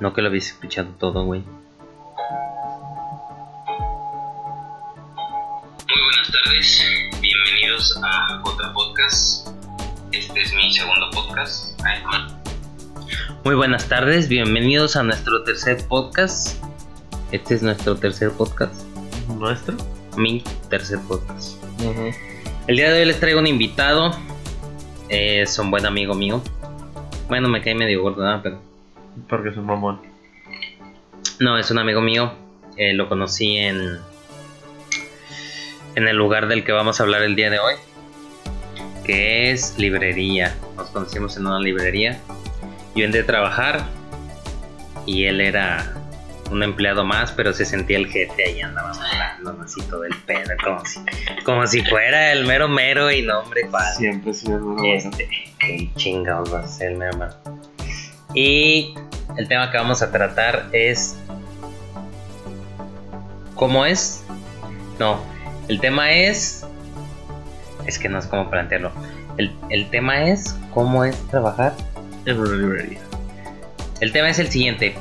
[0.00, 1.42] No que lo habéis escuchado todo, güey.
[5.88, 9.48] Muy buenas tardes, bienvenidos a otro podcast.
[10.12, 11.80] Este es mi segundo podcast.
[11.84, 12.00] Ay.
[13.44, 16.62] Muy buenas tardes, bienvenidos a nuestro tercer podcast.
[17.32, 18.80] Este es nuestro tercer podcast.
[19.36, 19.76] ¿Nuestro?
[20.16, 21.60] Mi tercer podcast.
[22.68, 24.12] El día de hoy les traigo un invitado.
[25.08, 26.40] Es un buen amigo mío.
[27.26, 28.40] Bueno, me cae medio gordo, ¿no?
[28.42, 28.67] Pero
[29.28, 30.00] Porque es un mamón.
[31.40, 32.32] no, es un amigo mío.
[32.76, 33.98] Eh, lo conocí en
[35.98, 37.74] en el lugar del que vamos a hablar el día de hoy,
[39.04, 40.54] que es librería.
[40.76, 42.20] Nos conocimos en una librería.
[42.94, 43.84] Yo entré a trabajar
[45.06, 45.94] y él era
[46.52, 48.92] un empleado más, pero se sentía el jefe ahí andaba
[49.34, 51.00] hablando así todo el pedo, como si,
[51.44, 53.92] como si fuera el mero mero y no hombre, cuál.
[53.94, 54.76] Siempre es bueno.
[54.84, 57.34] Este, qué chingados va a ser, mi hermano.
[58.34, 58.94] Y
[59.36, 61.16] el tema que vamos a tratar es.
[63.54, 64.24] ¿Cómo es?
[64.98, 65.20] No,
[65.68, 66.64] el tema es.
[67.86, 68.92] Es que no sé cómo plantearlo.
[69.36, 71.74] El, el tema es cómo es trabajar.
[72.26, 73.00] En una librería.
[74.00, 74.94] El tema es el siguiente.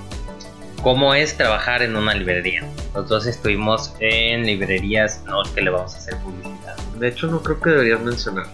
[0.82, 2.64] ¿Cómo es trabajar en una librería?
[2.96, 6.78] Los dos estuvimos en librerías, no es que le vamos a hacer publicidad.
[7.00, 8.46] De hecho, no creo que deberías mencionar.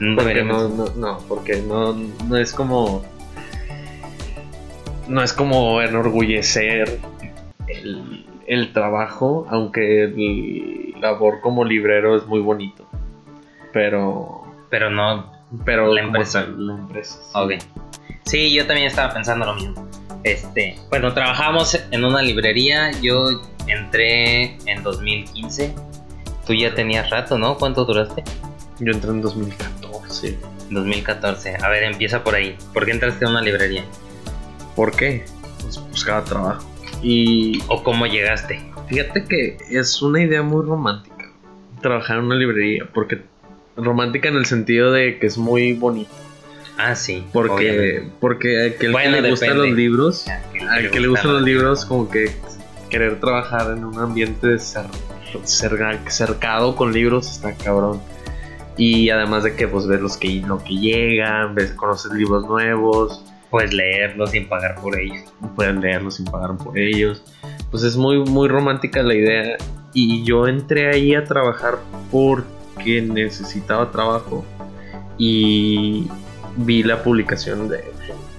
[0.00, 3.04] No Porque no, no, no, porque no, no es como.
[5.08, 6.98] No es como enorgullecer
[7.66, 12.86] el, el trabajo, aunque el labor como librero es muy bonito.
[13.72, 14.42] Pero.
[14.70, 15.32] Pero no,
[15.64, 16.44] Pero La empresa.
[16.44, 17.18] tal, la empresa.
[17.22, 17.30] sí.
[17.34, 17.52] Ok.
[18.24, 19.88] Sí, yo también estaba pensando lo mismo.
[20.22, 22.92] Este, bueno, trabajamos en una librería.
[23.02, 23.28] Yo
[23.66, 25.74] entré en 2015.
[26.46, 27.56] Tú ya tenías rato, ¿no?
[27.56, 28.22] ¿Cuánto duraste?
[28.78, 30.38] Yo entré en 2014.
[30.70, 31.56] 2014.
[31.62, 32.56] A ver, empieza por ahí.
[32.72, 33.84] ¿Por qué entraste a una librería?
[34.76, 35.24] ¿Por qué?
[35.60, 36.66] Pues buscaba trabajo.
[37.02, 38.60] Y ¿O cómo llegaste?
[38.88, 41.30] Fíjate que es una idea muy romántica
[41.80, 43.22] trabajar en una librería, porque
[43.76, 46.10] romántica en el sentido de que es muy bonito,
[46.78, 47.24] Ah, sí.
[47.32, 48.12] porque obviamente.
[48.20, 50.26] porque aquel Bueno, que le gustan los libros,
[50.70, 52.30] al que le gustan los libros como que
[52.88, 54.86] querer trabajar en un ambiente cer-
[55.44, 58.00] cerca- cercado con libros está cabrón.
[58.76, 63.24] Y además de que pues ves los que lo que llegan, ves conoces libros nuevos,
[63.52, 65.30] Puedes leerlo sin pagar por ellos.
[65.54, 67.22] pueden leerlos sin pagar por ellos.
[67.70, 69.58] Pues es muy, muy romántica la idea.
[69.92, 71.78] Y yo entré ahí a trabajar
[72.10, 74.42] porque necesitaba trabajo.
[75.18, 76.08] Y
[76.56, 77.84] vi la publicación de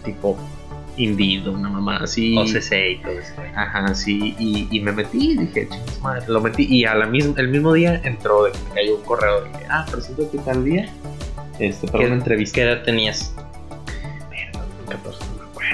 [0.03, 0.35] tipo
[0.97, 2.35] Indeed, una mamá así.
[2.35, 3.33] OCC y todo eso.
[3.55, 4.35] Ajá, sí.
[4.39, 6.65] Y, y me metí y dije, chingas madre, lo metí.
[6.67, 9.51] Y a la misma, el mismo día entró de que me cayó un correo de
[9.51, 10.91] que, ah, preséntate tal día.
[11.59, 12.51] Este, ¿Qué-.
[12.51, 13.35] ¿Qué edad tenías?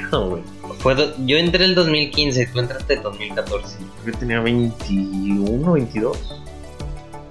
[0.02, 0.44] Verga, 2014, no me acuerdo, güey.
[0.80, 3.78] Fue do- yo entré el 2015, tú entraste el 2014.
[4.06, 6.42] Yo tenía 21, 22.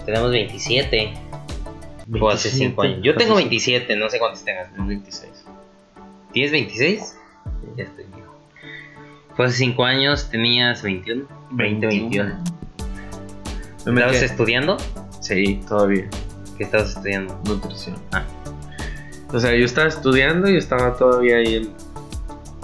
[0.04, 1.14] Tenemos 27.
[2.20, 2.98] O hace 5 años.
[3.02, 4.68] Yo tengo 27, no sé cuántos tengas.
[4.76, 5.30] 26.
[6.32, 7.16] ¿Tienes 26?
[7.76, 8.34] Ya estoy viejo.
[9.36, 11.26] Fue hace 5 años, tenías 21.
[11.50, 12.24] 20, 21.
[13.86, 14.76] Me metí ¿Estabas estudiando?
[15.20, 16.08] Sí, todavía.
[16.56, 17.38] ¿Qué estabas estudiando?
[17.46, 17.96] Nutrición.
[18.12, 18.24] Ah.
[19.32, 21.72] O sea, yo estaba estudiando y estaba todavía ahí en.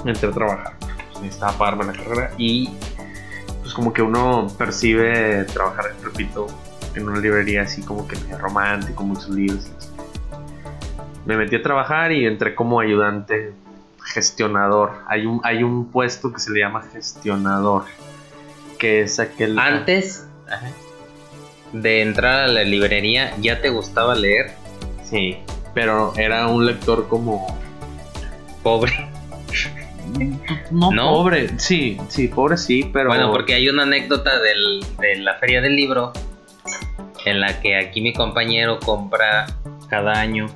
[0.05, 0.75] Entré a trabajar.
[0.79, 2.71] Pues, necesitaba pagarme la carrera y.
[3.63, 6.47] Pues como que uno percibe trabajar, repito,
[6.95, 9.71] en una librería así como que romántico, muchos libros.
[11.25, 13.55] Me metí a trabajar y entré como ayudante
[14.05, 14.93] gestionador.
[15.09, 17.85] Hay un, hay un puesto que se le llama gestionador.
[18.79, 19.59] Que es aquel.
[19.59, 20.27] Antes
[21.73, 24.53] de entrar a la librería, ¿ya te gustaba leer?
[25.03, 25.39] Sí,
[25.73, 27.47] pero era un lector como
[28.63, 29.14] Pobre.
[30.71, 31.11] No, ¿No?
[31.11, 35.61] pobre, sí, sí, pobre sí, pero Bueno, porque hay una anécdota del- de la feria
[35.61, 36.13] del libro
[37.25, 39.47] en la que aquí mi compañero compra
[39.89, 40.47] cada año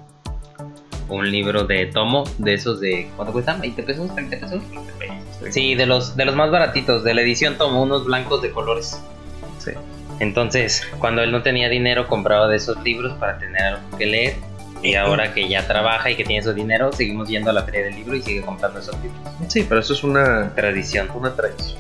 [1.09, 3.63] un libro de tomo de esos de ¿cuánto cuestan?
[3.63, 4.11] ¿20 pesos?
[4.15, 4.63] ¿30 pesos?
[5.51, 9.03] Sí, de los de los más baratitos, de la edición tomo, unos blancos de colores.
[9.59, 9.71] sí.
[10.21, 14.37] Entonces, cuando él no tenía dinero, compraba de esos libros para tener algo que leer.
[14.83, 17.85] Y ahora que ya trabaja y que tiene su dinero, seguimos yendo a la feria
[17.85, 19.21] del libro y sigue comprando esos libros.
[19.49, 21.09] Sí, pero eso es una Tradición.
[21.15, 21.79] una tradición.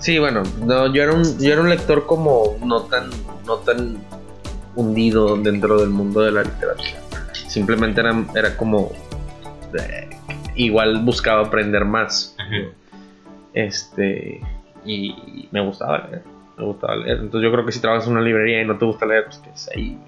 [0.00, 3.08] Sí, bueno, no, yo era un yo era un lector como no tan
[3.46, 3.96] no tan
[4.76, 6.90] hundido dentro del mundo de la literatura.
[7.32, 8.92] Simplemente era, era como
[9.80, 10.10] eh,
[10.56, 12.36] igual buscaba aprender más.
[13.54, 14.42] Este
[14.84, 16.22] y me gustaba leer,
[16.58, 17.18] me gustaba leer.
[17.20, 19.38] Entonces yo creo que si trabajas en una librería y no te gusta leer, pues
[19.38, 19.98] que es ahí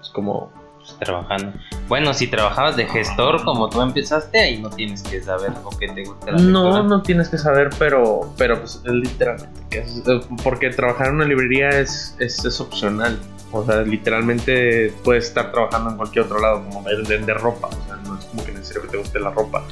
[0.00, 0.52] es como
[0.86, 1.52] Pues, trabajando.
[1.88, 5.88] Bueno, si trabajabas de gestor como tú empezaste, ahí no tienes que saber o que
[5.88, 6.82] te gusta la No, lectura.
[6.82, 9.78] no tienes que saber, pero, pero pues es literalmente.
[9.78, 13.18] es- eh, porque trabajar en una librería es, es, es opcional.
[13.52, 17.68] O sea, literalmente puedes estar trabajando en cualquier otro lado, como ven- vender ropa.
[17.68, 19.64] O sea, no es como que necesario que te guste la ropa.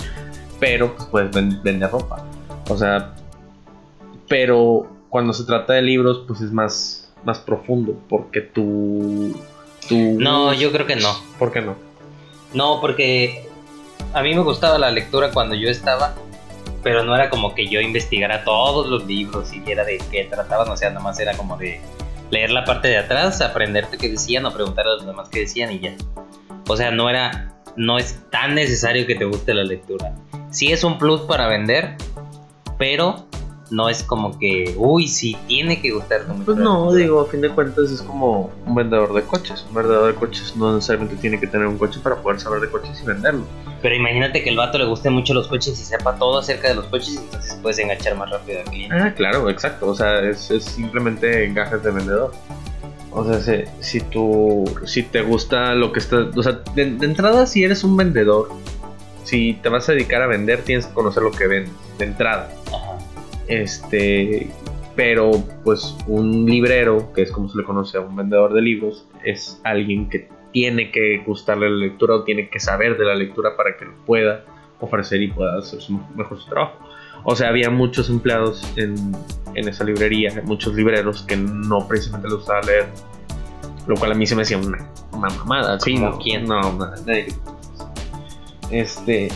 [0.60, 2.24] Pero pues, puedes ven- vender ropa.
[2.70, 3.12] O sea,
[4.28, 7.94] pero cuando se trata de libros, pues es más, más profundo.
[8.08, 9.36] Porque tú.
[9.88, 11.14] Tú No, yo creo que no.
[11.38, 11.76] ¿Por qué no?
[12.54, 13.48] No, porque
[14.12, 16.14] a mí me gustaba la lectura cuando yo estaba,
[16.82, 20.68] pero no era como que yo investigara todos los libros y viera de qué trataban,
[20.68, 21.80] o sea, nomás era como de
[22.30, 25.72] leer la parte de atrás, aprenderte qué decían o preguntar a los demás qué decían
[25.72, 25.94] y ya.
[26.68, 30.14] O sea, no era, no es tan necesario que te guste la lectura.
[30.50, 31.96] Sí es un plus para vender,
[32.78, 33.26] pero
[33.72, 36.44] no es como que, uy, sí tiene que gustarte mucho.
[36.44, 39.64] Pues no, digo, a fin de cuentas es como un vendedor de coches.
[39.68, 42.70] Un vendedor de coches no necesariamente tiene que tener un coche para poder saber de
[42.70, 43.44] coches y venderlo.
[43.80, 46.76] Pero imagínate que el vato le guste mucho los coches y sepa todo acerca de
[46.76, 48.94] los coches, entonces puedes enganchar más rápido al cliente.
[48.94, 49.88] Ah, claro, exacto.
[49.88, 52.32] O sea, es, es simplemente encajes de vendedor.
[53.10, 57.06] O sea, si, si tú, si te gusta lo que está, o sea, de, de
[57.06, 58.50] entrada si eres un vendedor,
[59.24, 62.48] si te vas a dedicar a vender, tienes que conocer lo que vendes, de entrada.
[62.68, 62.98] Ajá.
[63.52, 64.48] Este,
[64.96, 65.30] pero
[65.64, 69.60] pues un librero, que es como se le conoce a un vendedor de libros, es
[69.64, 73.76] alguien que tiene que gustarle la lectura o tiene que saber de la lectura para
[73.76, 74.44] que lo pueda
[74.80, 76.78] ofrecer y pueda hacer su- mejor su trabajo.
[77.24, 78.94] O sea, había muchos empleados en,
[79.54, 82.86] en esa librería, muchos libreros que no precisamente les gustaba leer,
[83.86, 85.78] lo cual a mí se me hacía una, una mamada.
[85.80, 86.44] Sí, ¿Como no, quién?
[86.46, 87.28] No, no, nadie.
[88.70, 89.28] Este,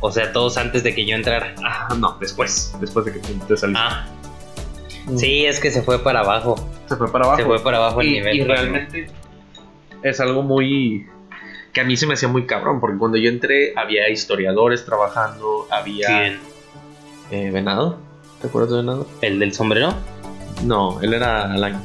[0.00, 1.54] O sea, todos antes de que yo entrara.
[1.64, 3.82] ah, no, después, después de que tú te saliste.
[3.82, 4.06] Ah,
[5.16, 6.54] sí, es que se fue para abajo.
[6.88, 7.38] se fue para abajo.
[7.38, 8.36] Se fue para abajo el y, nivel.
[8.36, 9.10] y realmente
[10.02, 11.06] es algo muy
[11.72, 15.66] que a mí se me hacía muy cabrón porque cuando yo entré había historiadores trabajando
[15.70, 16.38] había ¿Quién?
[17.30, 17.98] eh, venado
[18.40, 19.06] ¿te acuerdas de venado?
[19.20, 19.92] ¿El del sombrero?
[20.64, 21.82] no él era Alan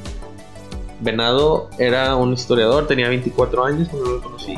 [1.00, 4.56] venado era un historiador tenía 24 años cuando lo conocí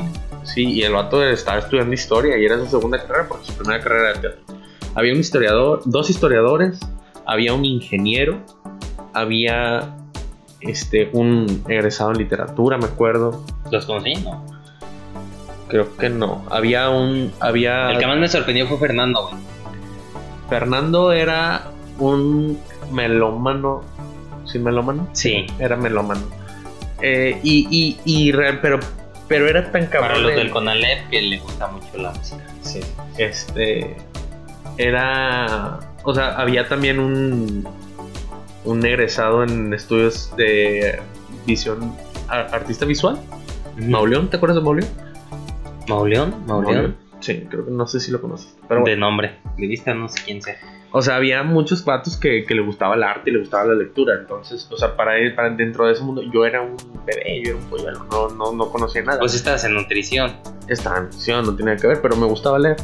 [0.54, 3.82] sí y el vato estaba estudiando historia y era su segunda carrera porque su primera
[3.82, 4.40] carrera era teatro
[4.94, 6.78] había un historiador dos historiadores
[7.26, 8.40] había un ingeniero
[9.12, 9.96] había
[10.60, 14.14] este un egresado en literatura me acuerdo ¿Los conocí?
[14.16, 14.44] No.
[15.68, 16.44] Creo que no.
[16.50, 17.32] Había un.
[17.40, 17.90] Había.
[17.90, 19.42] El que más me sorprendió fue Fernando, güey.
[20.48, 22.58] Fernando era un
[22.92, 23.82] melómano.
[24.44, 25.08] ¿Sí, melómano?
[25.12, 25.46] Sí.
[25.58, 26.20] Era melómano.
[27.00, 28.78] Eh, y, y, y pero,
[29.28, 30.10] pero era tan cabrón.
[30.10, 32.44] Para los el- del Conalep que le gusta mucho la música.
[32.62, 32.80] Sí.
[33.18, 33.96] Este.
[34.78, 35.78] Era.
[36.02, 37.66] O sea, había también un.
[38.64, 40.98] Un egresado en estudios de
[41.46, 41.94] visión.
[42.28, 43.20] artista visual.
[43.76, 44.88] Mauleón, ¿te acuerdas de Mauleón?
[45.88, 46.34] ¿Mauleón?
[46.46, 46.96] ¿Mauleón?
[47.20, 48.54] Sí, creo que no sé si lo conoces.
[48.68, 48.94] Pero bueno.
[48.94, 49.36] De nombre.
[49.58, 50.56] De vista no sé quién sea.
[50.96, 53.74] O sea, había muchos patos que, que le gustaba el arte y le gustaba la
[53.74, 54.14] lectura.
[54.14, 57.50] Entonces, o sea, para él, para dentro de ese mundo, yo era un bebé, yo
[57.50, 59.18] era un polluelo, no, no, no conocía nada.
[59.18, 60.36] Pues estás en nutrición.
[60.68, 62.76] Estaba en nutrición, no tenía nada que ver, pero me gustaba leer.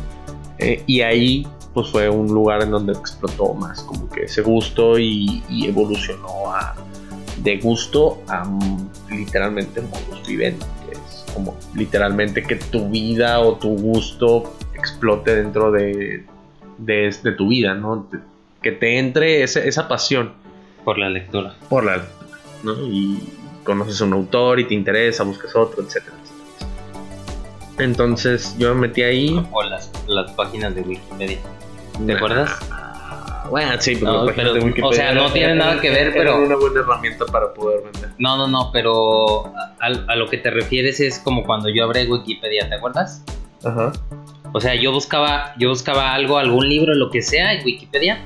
[0.59, 4.99] Eh, y ahí, pues fue un lugar en donde explotó más como que ese gusto
[4.99, 6.75] y, y evolucionó a,
[7.45, 8.43] de gusto a
[9.09, 15.71] literalmente modus vivendi, que es como literalmente que tu vida o tu gusto explote dentro
[15.71, 16.27] de,
[16.81, 18.09] de, de tu vida, ¿no?
[18.63, 20.33] Que te entre ese- esa pasión
[20.85, 21.55] Por la lectura.
[21.69, 22.73] por la lectura, ¿no?
[22.87, 23.19] Y
[23.65, 26.69] conoces a un autor y te interesa, buscas otro, etcétera, etcétera.
[27.79, 29.47] Entonces yo me metí ahí.
[29.53, 31.39] O las, las páginas de Wikipedia.
[32.07, 32.51] ¿Te acuerdas?
[32.71, 35.81] Ah, Bueno, sí, pero, No, las páginas pero, de Wikipedia o sea, no tiene nada
[35.81, 38.11] que ver, pero- una buena herramienta para poder vender.
[38.19, 42.07] No, no, no, pero a, a lo que te refieres es como cuando yo abrí
[42.07, 43.25] Wikipedia, ¿te acuerdas?
[43.65, 43.93] Ajá.
[44.53, 48.19] O sea, yo buscaba, yo buscaba algo, algún libro, lo que sea en Wikipedia,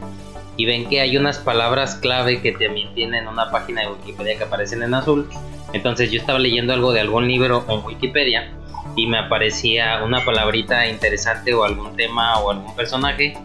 [0.57, 4.45] y ven que hay unas palabras clave que también tienen una página de Wikipedia que
[4.45, 5.29] aparecen en azul.
[5.73, 8.53] Entonces yo estaba leyendo algo de algún libro en Wikipedia
[8.97, 13.37] y me aparecía una palabrita interesante o algún tema o algún personaje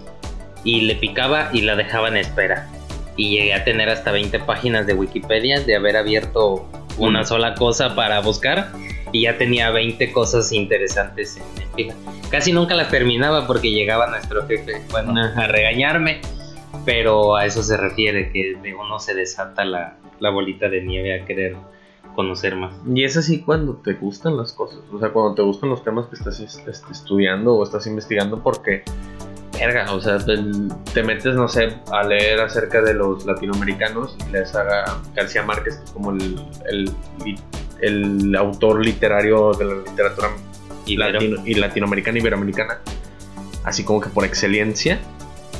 [0.64, 2.68] y le picaba y la dejaba en espera.
[3.16, 6.70] Y llegué a tener hasta 20 páginas de Wikipedia de haber abierto
[7.00, 7.26] una Mm.
[7.26, 8.72] sola cosa para buscar
[9.12, 11.96] y ya tenía 20 cosas interesantes en en fila.
[12.30, 16.22] Casi nunca las terminaba porque llegaba nuestro jefe, bueno, a regañarme,
[16.86, 21.20] pero a eso se refiere, que de uno se desata la, la bolita de nieve
[21.20, 21.56] a querer
[22.16, 22.74] conocer más.
[22.94, 26.08] Y es así cuando te gustan las cosas, o sea, cuando te gustan los temas
[26.08, 26.40] que estás
[26.92, 28.84] estudiando o estás investigando porque,
[29.54, 30.38] verga, o sea, te,
[30.94, 35.78] te metes, no sé, a leer acerca de los latinoamericanos y les haga García Márquez,
[35.78, 36.92] que es como el,
[37.82, 40.30] el autor literario de la literatura
[40.86, 41.12] Ibero.
[41.14, 42.80] latino- y latinoamericana y iberoamericana,
[43.64, 45.00] así como que por excelencia.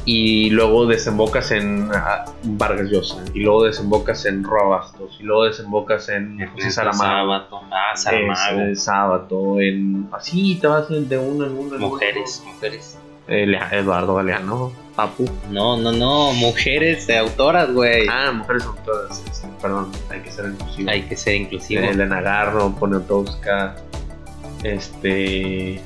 [0.06, 5.44] Y luego desembocas en ah, Vargas Llosa, y luego desembocas en Roa Bastos, y luego
[5.44, 7.62] desembocas en José Saramago, Sábato.
[7.70, 7.96] Ah,
[8.76, 11.76] Sábato, en así te vas de uno en uno.
[11.76, 11.90] en uno.
[11.90, 12.98] Mujeres, mujeres.
[13.28, 15.30] Eh, Eduardo Galeano, Papu.
[15.50, 18.06] No, no, no, mujeres de autoras, güey.
[18.10, 18.66] Ah, mujeres
[19.26, 20.90] este, perdón, hay que ser inclusivo.
[20.92, 21.84] Hay que ser inclusivo.
[21.84, 23.78] Elena Garro, Poniatowska,
[24.64, 25.82] este.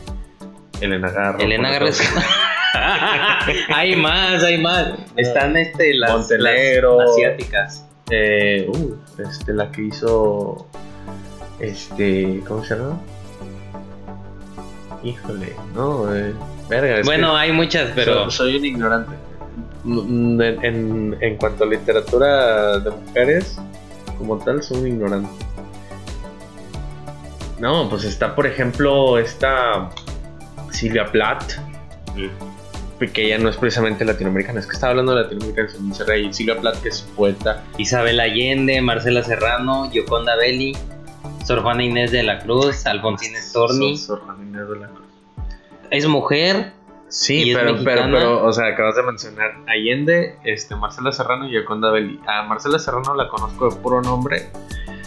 [0.81, 1.39] Elena Garro.
[1.39, 2.01] Elena Garro es-
[3.69, 4.93] hay más, hay más.
[5.15, 7.85] Están este, las, las asiáticas.
[8.09, 10.67] Eh, uh, este, la que hizo.
[11.59, 12.41] Este.
[12.47, 12.99] ¿Cómo se llama?
[15.03, 16.33] Híjole, no, eh,
[16.81, 16.99] verga.
[16.99, 18.29] es Bueno, hay muchas, pero.
[18.29, 19.11] soy, soy un ignorante.
[19.83, 23.57] Mm, En, en, en cuanto a literatura de mujeres,
[24.17, 25.29] como tal, soy un ignorante.
[27.59, 29.89] No, pues está, por ejemplo, esta
[30.71, 31.53] Silvia Plath,
[33.13, 36.33] que ella no es precisamente latinoamericana, es que estaba hablando de latinoamericana, hizo reír.
[36.33, 40.73] Silvia Plath, que es poeta, Isabel Allende, Marcela Serrano, Yoconda Belli,
[41.45, 43.97] Sor Juana Inés de la Cruz, Alfonsín Storni.
[43.97, 45.02] Sor- Sor Juana Inés de la Cruz.
[45.93, 46.73] Es mujer.
[47.09, 51.47] Sí, ¿Y es pero, pero, pero, o sea, acabas de mencionar Allende, este, Marcela Serrano
[51.47, 52.19] y Yoconda Belli.
[52.27, 54.49] A Marcela Serrano la conozco de puro nombre.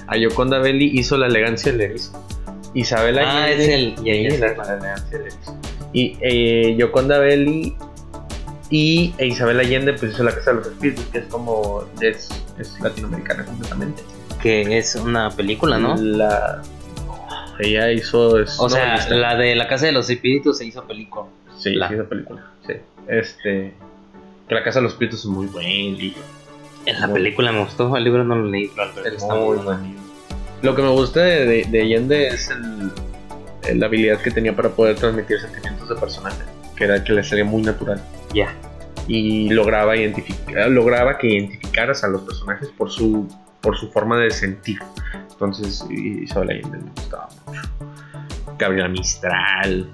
[0.07, 2.13] A Yoconda Belli hizo la elegancia del erizo.
[2.75, 3.65] Isabel Ah, Allende.
[3.65, 3.97] es el-
[4.33, 4.69] sé la, cuál.
[4.69, 5.59] la elegancia del erizo.
[5.93, 7.75] Y eh, Yoconda Belli
[8.71, 11.85] y e Isabel Allende, pues hizo la Casa de los Espíritus, que es como.
[12.01, 12.29] es,
[12.59, 14.03] es latinoamericana completamente.
[14.41, 15.97] Que es una película, ¿no?
[15.97, 16.63] La.
[17.61, 18.39] Ella hizo.
[18.41, 19.15] es O sea, novelista.
[19.17, 21.27] la de La Casa de los Espíritus se hizo película.
[21.59, 22.45] Sí, La- sí, esa película.
[22.67, 22.75] Sí.
[23.09, 23.75] Este.
[24.49, 25.67] Que la Casa de los Espíritus es muy buen
[25.99, 26.21] libro.
[26.87, 29.57] En la Muy- película me gustó, el libro no lo leí, pero Es está muy
[29.57, 29.97] muy buen.
[30.63, 32.91] Lo que me gusta de, de, de Allende es el,
[33.69, 36.43] el- la habilidad que tenía para poder transmitir sentimientos de personaje,
[36.77, 38.01] que era que le salía muy natural.
[38.33, 38.55] Ya.
[39.09, 43.29] Y lograba identificar, lograba que identificaras a los personajes por su,
[43.61, 44.79] por su forma de sentir.
[45.37, 47.61] Entonces, Isabel Allende me gustaba mucho.
[48.59, 49.93] Gabriela Mistral,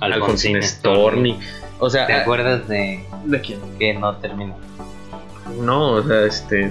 [0.00, 1.38] Alfonsín Storni.
[1.78, 3.60] O sea, ¿Te acuerdas de ¿de quién?
[3.78, 4.56] que no terminó?
[5.62, 6.70] No, o sea, este.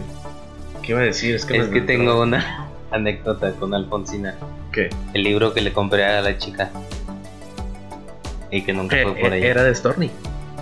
[0.83, 1.33] ¿Qué iba a decir?
[1.35, 4.35] Es que, Es que tengo una anécdota con Alfonsina.
[4.71, 4.89] ¿Qué?
[5.15, 6.69] El libro que le compré a la chica.
[8.51, 9.47] Y que nunca fue por eh, ella.
[9.47, 10.11] Era de Storni.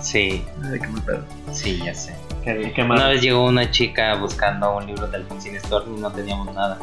[0.00, 1.24] Sí, Ay, qué mal pedo.
[1.52, 2.14] sí, ya sé.
[2.46, 6.10] ¿Qué, qué Una vez llegó una chica buscando un libro de Alfonsín Storni y no
[6.12, 6.78] teníamos nada.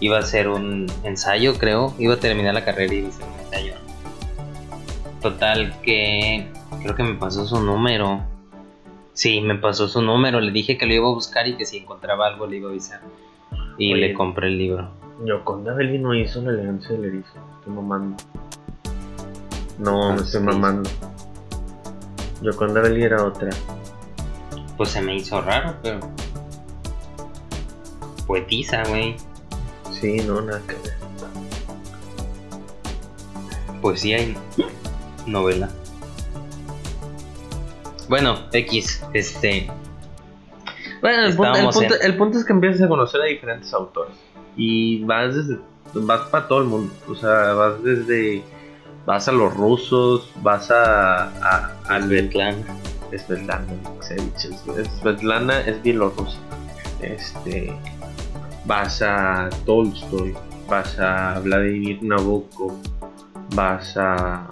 [0.00, 1.94] Iba a hacer un ensayo, creo.
[1.98, 3.74] Iba a terminar la carrera y iba a hacer un ensayo.
[5.20, 6.48] Total que
[6.82, 8.22] creo que me pasó su número.
[9.12, 10.40] Sí, me pasó su número.
[10.40, 12.72] Le dije que lo iba a buscar y que si encontraba algo le iba a
[12.72, 13.00] avisar.
[13.78, 14.08] Y Oye.
[14.08, 14.88] le compré el libro.
[15.24, 17.34] Yoconda Belli no hizo la elegancia del erizo.
[17.58, 18.16] Estoy mamando.
[19.78, 20.46] No, Ah, me estoy sí.
[20.46, 20.90] mamando.
[22.42, 23.50] Yoconda Belli era otra.
[24.76, 26.00] Pues se me hizo raro, pero.
[28.26, 29.16] Poetisa, güey.
[30.00, 30.94] Sí, no, nada que ver.
[33.80, 34.36] Poesía y
[35.26, 35.68] novela.
[38.08, 39.70] Bueno, X, este.
[41.00, 43.24] Bueno, el punto, el, Estábamos punto, en- el punto es que empiezas a conocer a
[43.24, 44.14] diferentes autores.
[44.56, 45.58] Y vas desde.
[45.94, 46.92] Vas para todo el mundo.
[47.08, 48.42] O sea, vas desde.
[49.06, 51.24] Vas a los rusos, vas a.
[51.28, 51.98] a, a
[53.18, 53.66] Svetlana.
[54.00, 54.78] Svetlana Alexievich.
[54.78, 56.38] Es- Svetlana es bielorrusa.
[57.00, 57.72] Este.
[58.64, 60.34] Vas a Tolstoy.
[60.68, 62.72] Vas a Vladimir Nabokov.
[63.54, 64.48] Vas a.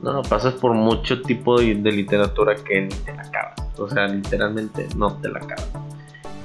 [0.00, 3.60] No, pasas por mucho tipo de, literatura que ni te la acabas.
[3.78, 5.68] O sea, literalmente no te la acabas.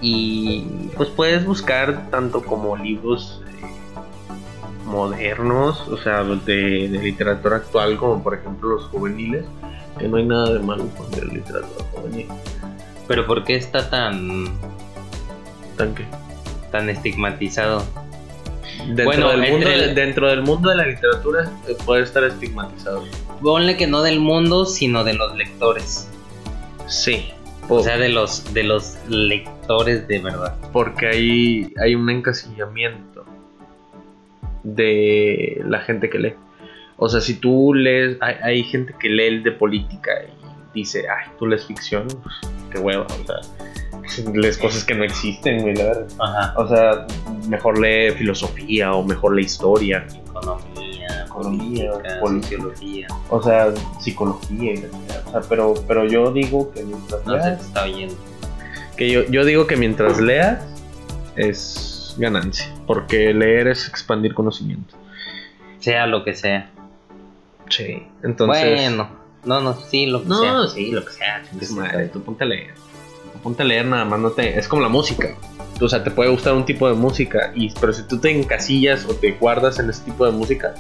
[0.02, 3.66] Y pues puedes buscar tanto como libros eh,
[4.86, 9.46] modernos, o sea, de literatura actual, como por ejemplo los juveniles,
[10.00, 12.28] que no hay nada de malo con leer literatura juvenil.
[13.08, 14.46] Pero ¿por qué está tan,
[15.78, 16.06] Tanque.
[16.72, 17.84] tan estigmatizado?
[18.88, 23.04] Dentro, Bueno, del mundo, el- dentro del mundo de la literatura eh, puede estar estigmatizado.
[23.42, 26.10] Ponle que no del mundo, sino de los lectores.
[26.88, 27.30] Sí.
[27.68, 30.56] O sea, de los, de los lectores de verdad.
[30.72, 33.26] porque hay, hay un encasillamiento
[34.64, 36.34] de la gente que lee.
[36.98, 41.06] O sea, si tú lees, hay, hay gente que lee el de política y dice,
[41.10, 42.36] ay, tú lees ficción, pues
[42.72, 46.08] qué hueva, o sea, lees cosas que no existen, güey, la verdad.
[46.20, 46.54] Ajá.
[46.58, 47.08] O sea,
[47.50, 53.08] mejor lee filosofía o mejor lee historia, Economía, Economía, política, pol- sociología.
[53.30, 57.60] o sea, psicología, y o sea, pero, pero yo digo que mientras No se leas,
[57.60, 58.16] te está oyendo.
[58.98, 60.64] que yo, yo digo que mientras leas
[61.36, 62.72] es ganancia.
[62.88, 64.96] Porque leer es expandir conocimiento.
[65.80, 66.70] Sea lo que sea.
[67.70, 68.08] Sí.
[68.24, 68.76] Entonces.
[68.76, 69.10] Bueno,
[69.46, 70.54] no, no, sí, lo que sea.
[70.54, 71.44] No, sí, lo que sea.
[71.50, 72.74] chingue su madre, tú ponte a leer.
[73.34, 74.58] Tú ponte a leer nada más, no te...
[74.58, 75.36] Es como la música.
[75.80, 79.06] O sea, te puede gustar un tipo de música, y, pero si tú te encasillas
[79.06, 80.74] o te guardas en ese tipo de música,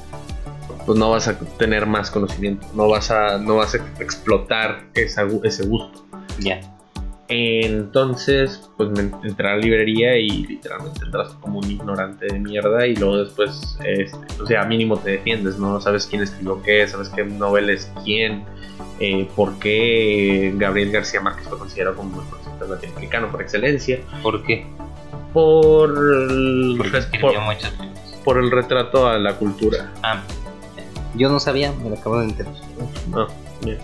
[0.86, 5.27] pues no vas a tener más conocimiento, no vas a, no vas a explotar esa
[5.44, 6.06] ese gusto.
[6.39, 6.75] Ya.
[7.27, 12.86] Entonces, pues me entré a la librería y literalmente entras como un ignorante de mierda
[12.86, 15.82] y luego después, este, o sea, mínimo te defiendes, ¿no?
[15.82, 18.46] Sabes quién escribió qué, sabes qué novela es quién,
[19.00, 24.44] eh, por qué Gabriel García Márquez fue considerado como el escritor latinoamericano por excelencia, ¿Por
[24.44, 24.67] qué?
[25.34, 27.01] por el, Porque
[28.24, 29.91] por, el retrato a la cultura.
[30.01, 30.22] Ah,
[31.15, 32.53] yo no sabía, me lo acabo de enterar.
[33.10, 33.27] No,
[33.62, 33.79] bien,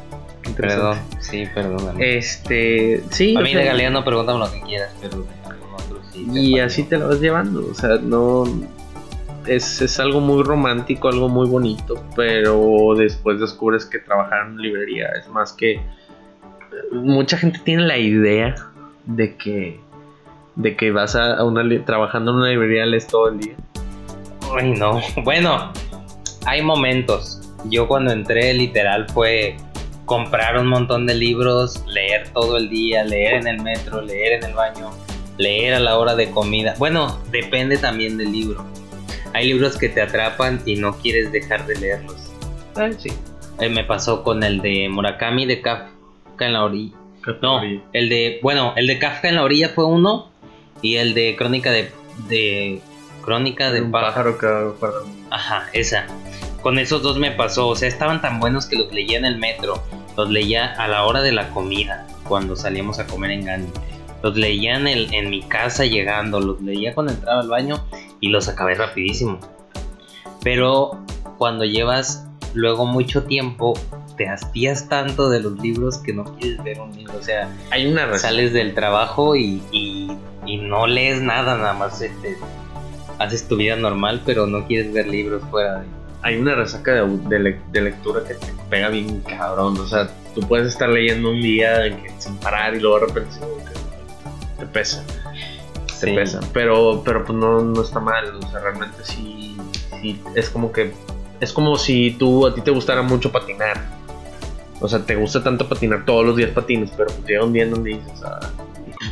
[0.55, 2.17] Perdón, sí, perdóname.
[2.17, 3.35] Este, sí.
[3.37, 6.27] a mí de Galeano pregúntame lo que quieras, pero de algún otro sí.
[6.31, 8.45] Y así te lo vas llevando, o sea, no
[9.45, 14.61] es, es algo muy romántico, algo muy bonito, pero después descubres que trabajar en una
[14.61, 15.81] librería es más que
[16.91, 18.55] mucha gente tiene la idea
[19.05, 19.79] de que
[20.55, 23.55] de que vas a, una trabajando en una librería lees todo el día.
[24.55, 24.99] Ay, no.
[25.23, 25.71] Bueno,
[26.45, 27.41] hay momentos.
[27.65, 29.55] Yo cuando entré, literal, fue
[30.11, 34.49] comprar un montón de libros, leer todo el día, leer en el metro, leer en
[34.49, 34.91] el baño,
[35.37, 36.75] leer a la hora de comida.
[36.77, 38.65] Bueno, depende también del libro.
[39.33, 42.29] Hay libros que te atrapan y no quieres dejar de leerlos.
[42.75, 43.13] Ay, sí.
[43.61, 46.97] Eh, me pasó con el de Murakami de Kafka en la orilla.
[47.41, 47.61] No,
[47.93, 50.29] el de, bueno, el de Kafka en la orilla fue uno
[50.81, 51.89] y el de Crónica de,
[52.27, 52.81] de
[53.23, 54.37] Crónica de un pájaro.
[55.29, 56.05] Ajá, esa.
[56.61, 59.39] Con esos dos me pasó, o sea, estaban tan buenos que los leía en el
[59.39, 59.81] metro,
[60.17, 63.71] los leía a la hora de la comida, cuando salíamos a comer en Gandhi.
[64.23, 67.83] Los leía en, el, en mi casa llegando, los leía cuando entraba al baño
[68.19, 69.39] y los acabé rapidísimo.
[70.43, 70.99] Pero
[71.37, 73.73] cuando llevas luego mucho tiempo,
[74.17, 77.17] te hastías tanto de los libros que no quieres ver un libro.
[77.17, 78.19] O sea, Hay una razón.
[78.19, 80.11] sales del trabajo y, y-
[80.45, 82.35] y no lees nada, nada más este,
[83.19, 85.85] haces tu vida normal, pero no quieres ver libros fuera de...
[86.23, 89.77] hay una resaca de, de le- de lectura que te pega bien cabrón.
[89.79, 91.81] O sea, tú puedes estar leyendo un día
[92.19, 93.35] sin parar y luego de repente
[94.59, 95.03] te pesa.
[95.99, 96.13] Te Sí.
[96.15, 96.39] pesa.
[96.53, 98.35] Pero, pero pues no, no está mal.
[98.35, 99.57] O sea, realmente sí,
[100.01, 100.21] sí.
[100.35, 100.93] Es como que.
[101.39, 103.79] Es como si tú a ti te gustara mucho patinar.
[104.79, 107.63] O sea, te gusta tanto patinar todos los días patines, pero pues llega un día
[107.63, 108.39] en donde dices, ah,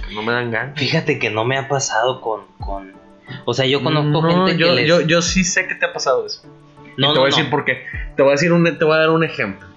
[0.08, 0.80] que no me dan ganas.
[0.80, 2.42] Fíjate que no me ha pasado con...
[2.60, 2.92] con...
[3.46, 4.88] O sea, yo conozco No, gente yo, que les...
[4.88, 6.42] yo, yo sí sé que te ha pasado eso.
[7.00, 7.36] No, te no, voy a no.
[7.38, 7.84] decir por qué.
[8.16, 9.68] Te voy a decir un, te voy a dar un ejemplo.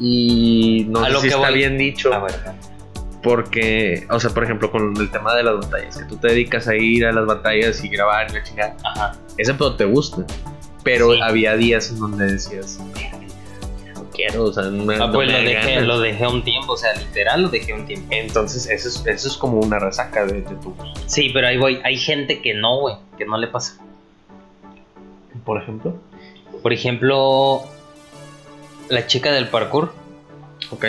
[0.00, 1.58] Y no A sé lo si que está voy.
[1.58, 2.12] bien dicho.
[2.14, 2.34] A ver,
[3.22, 6.68] Porque, o sea, por ejemplo, con el tema de las batallas, que tú te dedicas
[6.68, 8.76] a ir a las batallas y grabar y la chingada.
[8.84, 9.16] ajá.
[9.36, 10.24] Ese pedo te gusta.
[10.84, 11.20] Pero Sí.
[11.22, 13.18] había días en donde decías, "Verga,
[13.84, 15.86] ya no quiero, o sea, no, me- Ah, no pues me lo dejé, ganas".
[15.88, 18.06] lo dejé un tiempo, o sea, literal lo dejé un tiempo.
[18.10, 20.74] Entonces, eso es, eso es como una resaca de, de tu.
[21.06, 21.80] Sí, pero ahí voy.
[21.84, 23.76] Hay gente que no, güey, que no le pasa.
[25.44, 25.96] Por ejemplo.
[26.62, 27.64] Por ejemplo,
[28.88, 29.92] la chica del parkour.
[30.70, 30.86] Ok.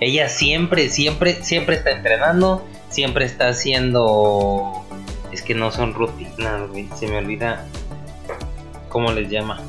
[0.00, 4.84] Ella siempre, siempre, siempre está entrenando, siempre está haciendo...
[5.30, 7.66] Es que no son rutinas, güey, se me olvida
[8.88, 9.60] cómo les llama.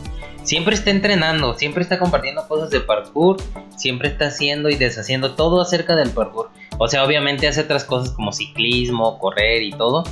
[0.44, 3.38] Siempre está entrenando, siempre está compartiendo cosas de parkour,
[3.76, 6.50] siempre está haciendo y deshaciendo todo acerca del parkour.
[6.80, 10.04] O sea, obviamente hace otras cosas como ciclismo, correr y todo,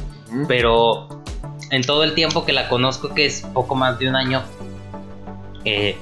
[0.48, 1.08] pero
[1.72, 4.44] en todo el tiempo que la conozco, que es poco más de un año,
[5.70, 5.98] eh,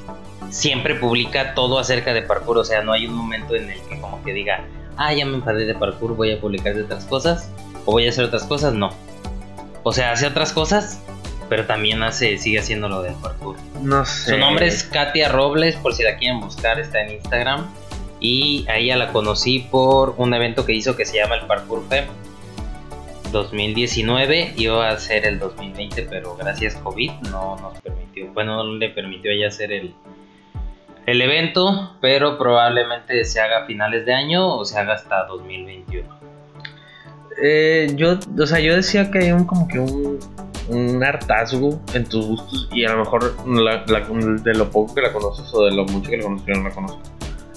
[0.49, 2.59] siempre publica todo acerca de parkour.
[2.59, 4.65] O sea, no hay un momento en el que como que diga,
[4.97, 7.49] ah, ya me enfadé de parkour, voy a publicar de otras cosas,
[7.85, 8.91] o voy a hacer otras cosas, no.
[9.83, 11.01] O sea, hace otras cosas,
[11.49, 13.55] pero también hace, sigue haciendo lo del parkour.
[13.81, 14.31] No sé.
[14.31, 17.67] Su nombre es Katia Robles, por si la quieren buscar, está en Instagram.
[18.19, 21.87] Y a ella la conocí por un evento que hizo que se llama el Parkour
[21.87, 22.05] Fem
[23.31, 24.53] 2019.
[24.57, 28.31] Iba a ser el 2020, pero gracias COVID no nos permitió.
[28.33, 29.93] Bueno, no le permitió a ella hacer el,
[31.05, 36.07] el evento, pero probablemente se haga a finales de año o se haga hasta 2021.
[37.41, 40.19] Eh, yo, o sea, yo decía que hay un como que un,
[40.69, 43.99] un hartazgo en tus gustos y a lo mejor la- la-
[44.41, 46.63] de lo poco que la conoces o de lo mucho que la conoces, yo no
[46.69, 46.99] la conozco.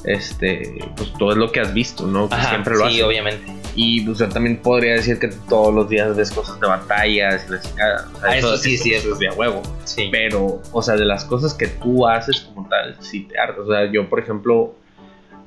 [0.04, 2.28] Este, pues todo es lo que has visto, ¿no?
[2.28, 3.02] Que Ajá, siempre lo sí, haces.
[3.04, 3.52] obviamente.
[3.74, 7.52] Y pues, yo también podría decir que todos los días ves cosas de batallas y
[7.52, 8.08] la chingada.
[8.14, 9.12] O sea, Ah, eso sí es cierto.
[9.12, 9.62] es de a huevo.
[9.84, 10.08] Sí.
[10.10, 13.60] Pero, o sea, de las cosas que tú haces como tal, sí te hartas.
[13.66, 14.74] O sea, yo, por ejemplo,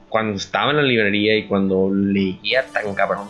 [0.10, 3.28] cuando estaba en la librería y cuando leía tan cabrón,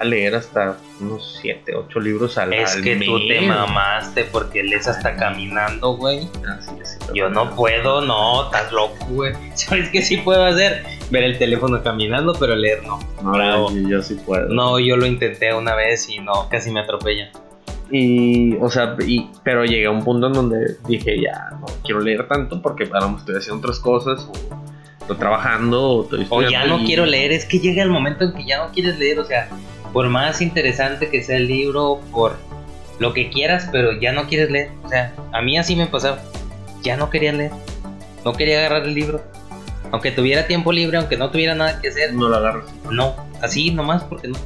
[0.00, 3.48] a leer hasta unos 7, 8 libros al Es al que tú te mes.
[3.48, 6.28] mamaste porque lees hasta caminando, güey.
[6.48, 9.32] Así es, sí, Yo no puedo, no, estás loco, güey.
[9.54, 10.84] ¿Sabes qué sí puedo hacer?
[11.10, 12.98] Ver el teléfono caminando, pero leer no.
[13.22, 13.70] No, Bravo.
[13.72, 14.48] yo, yo sí puedo.
[14.48, 17.30] No, yo lo intenté una vez y no, casi me atropella.
[17.92, 22.00] Y, o sea, y, pero llegué a un punto en donde dije, ya, no quiero
[22.00, 24.32] leer tanto porque a lo mejor estoy haciendo otras cosas o
[25.00, 28.22] estoy trabajando o estoy O ya no y- quiero leer, es que llega el momento
[28.24, 29.48] en que ya no quieres leer, o sea,
[29.92, 32.36] por más interesante que sea el libro, por
[32.98, 34.70] lo que quieras, pero ya no quieres leer.
[34.84, 36.20] O sea, a mí así me pasaba.
[36.82, 37.50] Ya no quería leer.
[38.24, 39.22] No quería agarrar el libro.
[39.92, 42.14] Aunque tuviera tiempo libre, aunque no tuviera nada que hacer.
[42.14, 42.64] No lo agarras.
[42.90, 44.38] No, así nomás porque no.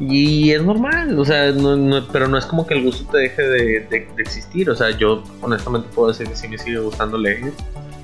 [0.00, 3.18] Y es normal, o sea, no- no- pero no es como que el gusto te
[3.18, 4.70] deje de, de- de existir.
[4.70, 7.52] O sea, yo honestamente puedo decir que sí me sigue gustando leer.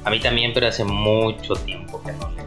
[0.04, 1.83] A mí también, pero hace mucho tiempo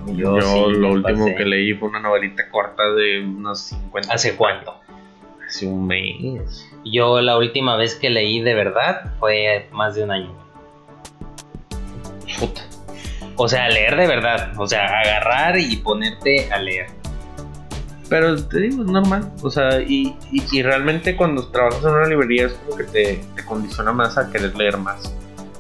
[0.08, 1.36] Yo, sí lo último pasé.
[1.36, 4.14] que leí fue una novelita corta de unos 50.
[4.14, 4.76] ¿Hace cuánto?
[5.48, 6.70] Hace un mes.
[6.86, 10.34] Yo la última vez que leí de verdad fue más de un año.
[12.40, 12.62] Puta.
[13.36, 14.54] O sea, leer de verdad.
[14.58, 16.88] O sea, agarrar y ponerte a leer.
[18.10, 19.32] Pero te digo, es normal.
[19.44, 23.22] O sea, y, y- y realmente cuando trabajas en una librería es como que te,
[23.36, 25.14] te condiciona más a querer leer más.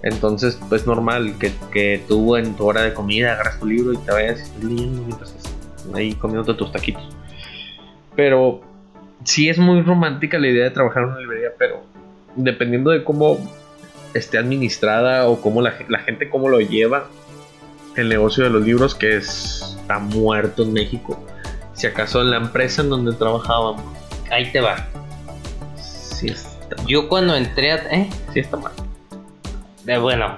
[0.04, 3.98] Entonces, pues normal que, que tú en tu hora de comida agarras tu libro y
[3.98, 5.54] te vayas y estés leyendo mientras estás
[5.94, 7.04] ahí comiéndote tus taquitos.
[8.16, 8.62] Pero
[9.24, 11.84] sí es muy romántica la idea de trabajar en una librería, pero
[12.36, 13.38] dependiendo de cómo
[14.14, 17.08] esté administrada o cómo la, ge- la gente cómo lo lleva,
[17.96, 21.20] el negocio de los libros que es- está muerto en México.
[21.74, 23.82] Si acaso en la empresa en donde trabajábamos,
[24.32, 24.88] Ahí te va.
[25.80, 27.76] sí está, Yo cuando entré a...
[27.92, 28.10] ¿eh?
[28.34, 28.74] sí está mal.
[30.02, 30.38] Bueno,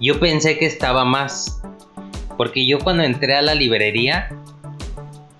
[0.00, 1.60] yo pensé que estaba más.
[2.36, 4.28] Porque yo cuando entré a la librería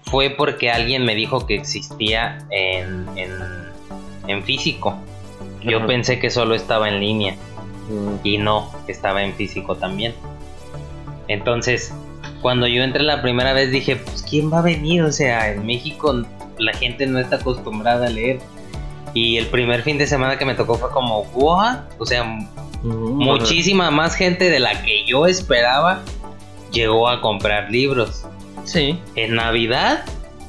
[0.05, 3.31] fue porque alguien me dijo que existía en, en,
[4.29, 4.97] en físico.
[5.63, 5.87] Yo Ajá.
[5.87, 7.35] pensé que solo estaba en línea.
[7.91, 10.15] Mm, Y no, estaba en físico también.
[11.29, 11.93] Entonces,
[12.41, 15.03] cuando yo entré la primera vez dije, pues ¿quién va a venir?
[15.03, 16.23] O sea, en México
[16.59, 18.39] la gente no está acostumbrada a leer.
[19.13, 21.79] Y el primer fin de semana que me tocó fue como, ¿what?
[21.99, 22.39] O sea,
[22.83, 26.03] muchísima más gente de la que yo esperaba
[26.73, 28.25] llegó a comprar libros.
[28.65, 28.99] Sí.
[29.15, 30.05] En Navidad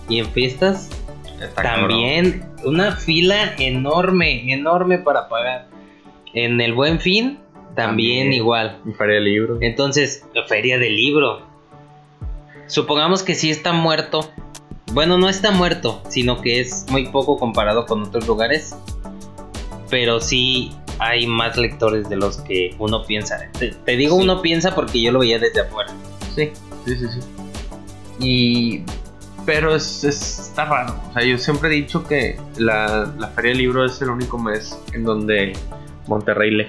[0.10, 0.90] y en fiestas
[1.40, 5.68] Está también una fila enorme, enorme para pagar.
[6.34, 7.40] En el Buen Fin
[7.76, 8.34] también, También.
[8.34, 8.80] igual.
[8.98, 9.60] feria de libros.
[9.62, 11.42] Entonces, feria del libro.
[12.66, 14.32] Supongamos que sí está muerto.
[14.94, 18.76] Bueno, no está muerto, sino que es muy poco comparado con otros lugares.
[19.90, 23.40] Pero sí hay más lectores de los que uno piensa.
[23.58, 24.24] Te, te digo Sí.
[24.24, 25.92] uno piensa porque yo lo veía desde afuera.
[26.36, 26.52] Sí,
[26.86, 27.20] sí, sí, sí.
[28.20, 28.84] Y.
[29.46, 31.00] Pero es, es- está raro.
[31.10, 34.38] O sea, yo siempre he dicho que la, la Feria del Libro es el único
[34.38, 35.54] mes en donde
[36.08, 36.68] Monterrey lee.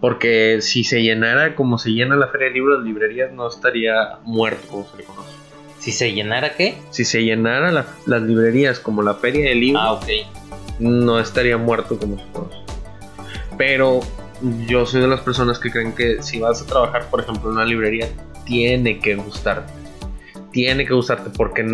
[0.00, 4.18] Porque si se llenara como se llena la Feria del Libro, las librerías no estaría
[4.24, 5.30] muerto como se le conoce.
[5.78, 6.74] Si se llenara, ¿qué?
[6.90, 10.04] Si se llenara la- las librerías como la Feria del Libro, Ah, ok.
[10.80, 12.56] no estaría muerto como se conoce.
[13.56, 14.00] Pero
[14.66, 17.56] yo soy de las personas que creen que si vas a trabajar, por ejemplo, en
[17.56, 18.08] una librería,
[18.44, 19.72] tiene que gustarte.
[20.50, 21.64] Tiene que gustarte porque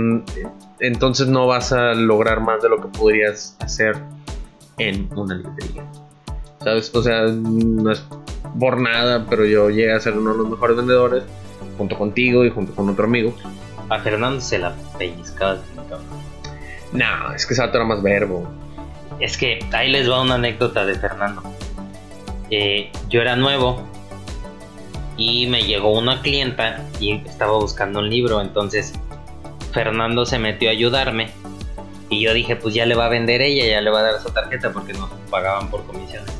[0.80, 3.96] entonces no vas a lograr más de lo que podrías hacer
[4.78, 5.84] en una librería.
[6.60, 6.94] ¿Sabes?
[6.94, 8.04] O sea, no es
[8.58, 11.24] por nada, pero yo llegué a ser uno de los mejores vendedores
[11.78, 13.34] junto contigo y junto con otro amigo.
[13.88, 15.58] A Fernando se la pellizcaba.
[16.92, 18.48] No, es que ese vato era más verbo.
[19.18, 21.42] Es que ahí les va una anécdota de Fernando.
[22.50, 23.86] Eh, yo era nuevo
[25.16, 28.40] y me llegó una clienta y estaba buscando un libro.
[28.40, 28.94] Entonces
[29.72, 31.30] Fernando se metió a ayudarme
[32.08, 34.20] y yo dije, pues ya le va a vender ella, ya le va a dar
[34.20, 36.36] su tarjeta porque nos pagaban por comisiones.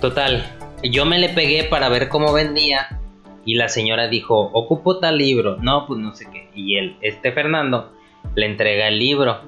[0.00, 0.44] Total,
[0.82, 3.00] yo me le pegué para ver cómo vendía
[3.44, 5.56] y la señora dijo, ocupo tal libro.
[5.60, 6.50] No, pues no sé qué.
[6.54, 7.92] Y él, este Fernando,
[8.34, 9.40] le entrega el libro.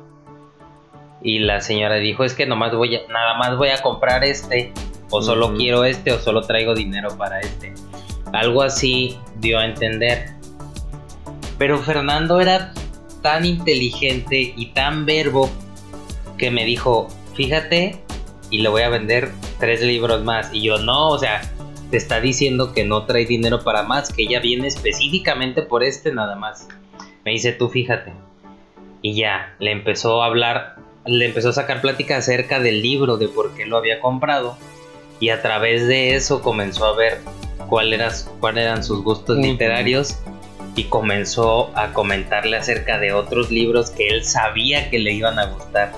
[1.22, 4.72] Y la señora dijo, es que nomás voy a, nada más voy a comprar este,
[5.12, 7.74] o solo quiero este, o solo traigo dinero para este.
[8.32, 10.30] Algo así dio a entender.
[11.58, 12.72] Pero Fernando era
[13.20, 15.50] tan inteligente y tan verbo
[16.38, 18.02] que me dijo, fíjate,
[18.50, 20.48] y le voy a vender tres libros más.
[20.52, 21.42] Y yo, no, o sea,
[21.90, 26.12] te está diciendo que no trae dinero para más, que ella viene específicamente por este
[26.12, 26.68] nada más.
[27.24, 28.14] Me dice, tú fíjate.
[29.02, 33.28] Y ya, le empezó a hablar, le empezó a sacar plática acerca del libro, de
[33.28, 34.56] por qué lo había comprado.
[35.22, 37.20] Y a través de eso comenzó a ver
[37.68, 40.18] cuál era, cuáles eran sus gustos literarios.
[40.74, 45.46] y comenzó a comentarle acerca de otros libros que él sabía que le iban a
[45.46, 45.92] gustar.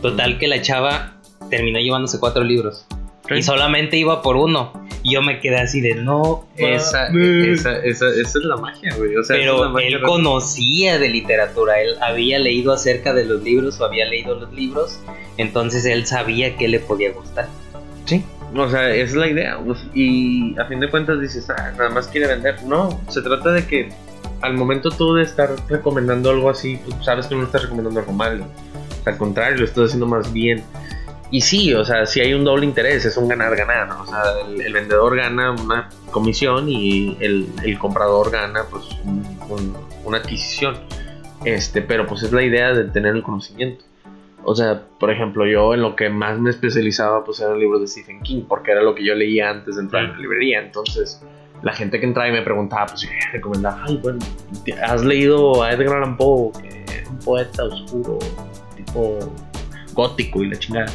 [0.00, 1.16] Total que la chava
[1.50, 2.86] terminó llevándose cuatro libros
[3.28, 4.72] y solamente iba por uno.
[5.02, 6.46] Y yo me quedé así de no.
[6.56, 9.16] Esa, esa, esa, esa es la magia, güey.
[9.16, 13.14] O sea, esa es la Pero magia él conocía de literatura, él había leído acerca
[13.14, 15.00] de los libros o había leído los libros,
[15.38, 17.48] entonces él sabía que le podía gustar.
[18.54, 19.58] O sea, esa es la idea.
[19.64, 22.62] pues, Y a fin de cuentas dices, ah, nada más quiere vender.
[22.64, 23.92] No, se trata de que
[24.40, 28.12] al momento tú de estar recomendando algo así, tú sabes que no estás recomendando algo
[28.12, 28.44] malo.
[29.04, 30.64] Al contrario, lo estás haciendo más bien.
[31.30, 33.88] Y sí, o sea, si hay un doble interés, es un ganar-ganar.
[33.92, 40.76] O sea, el, vendedor gana una comisión y el, comprador gana pues un- una adquisición.
[41.44, 43.84] Este, pero pues es la idea de tener el conocimiento.
[44.44, 47.86] O sea, por ejemplo, yo en lo que más me especializaba pues eran libros de
[47.86, 50.60] Stephen King, porque era lo que yo leía antes de entrar a la librería.
[50.60, 51.22] Entonces,
[51.62, 54.18] la gente que entraba y me preguntaba, pues yo recomendaba, ay, bueno,
[54.82, 58.18] ¿has leído a Edgar Allan Poe, que es un poeta oscuro,
[58.76, 59.18] tipo
[59.92, 60.92] gótico y la chingada?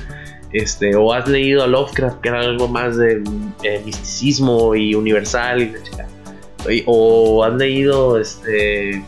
[0.52, 3.22] Este, o has leído a Lovecraft, que era algo más de
[3.64, 6.10] eh, misticismo y universal y la chingada.
[6.88, 9.04] O has leído este,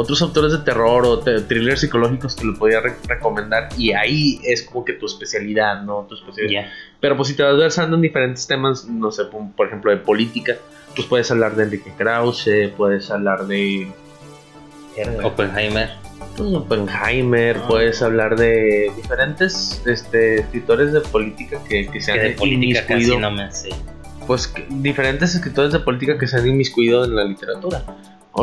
[0.00, 4.40] otros autores de terror o te- thrillers psicológicos que le podía re- recomendar y ahí
[4.44, 6.06] es como que tu especialidad, ¿no?
[6.08, 6.66] Tu especialidad.
[7.00, 9.24] Pero pues si te vas versando en diferentes temas, no sé,
[9.56, 10.56] por ejemplo de política,
[10.96, 13.88] pues puedes hablar de Enrique Krause, puedes hablar de
[15.22, 15.90] Oppenheimer.
[16.36, 17.66] pues, Oppenheimer, Ah.
[17.68, 22.80] puedes hablar de diferentes este, escritores de política que, que se Que han de política
[22.82, 23.70] casi inmiscuido, no me sé.
[24.26, 27.82] pues que- diferentes escritores de política que se han inmiscuido en la literatura.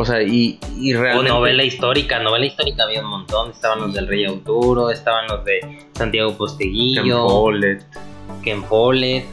[0.00, 1.28] O sea, y, y O realmente...
[1.28, 3.50] novela histórica, novela histórica había un montón.
[3.50, 7.82] Estaban los del Rey Arturo, estaban los de Santiago Ken Posteguillo, Follett.
[8.44, 9.26] Ken Follett.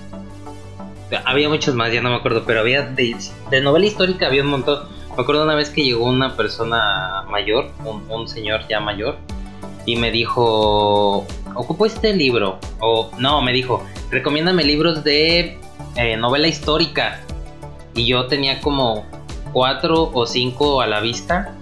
[1.26, 3.16] Había muchos más, ya no me acuerdo, pero había de,
[3.52, 4.88] de novela histórica había un montón.
[5.16, 9.18] Me acuerdo una vez que llegó una persona mayor, un, un señor ya mayor,
[9.86, 12.58] y me dijo, ocupo este libro.
[12.80, 15.60] O no, me dijo, recomiéndame libros de
[15.96, 17.22] eh, novela histórica.
[17.94, 19.06] Y yo tenía como
[19.56, 21.56] cuatro o cinco a la vista.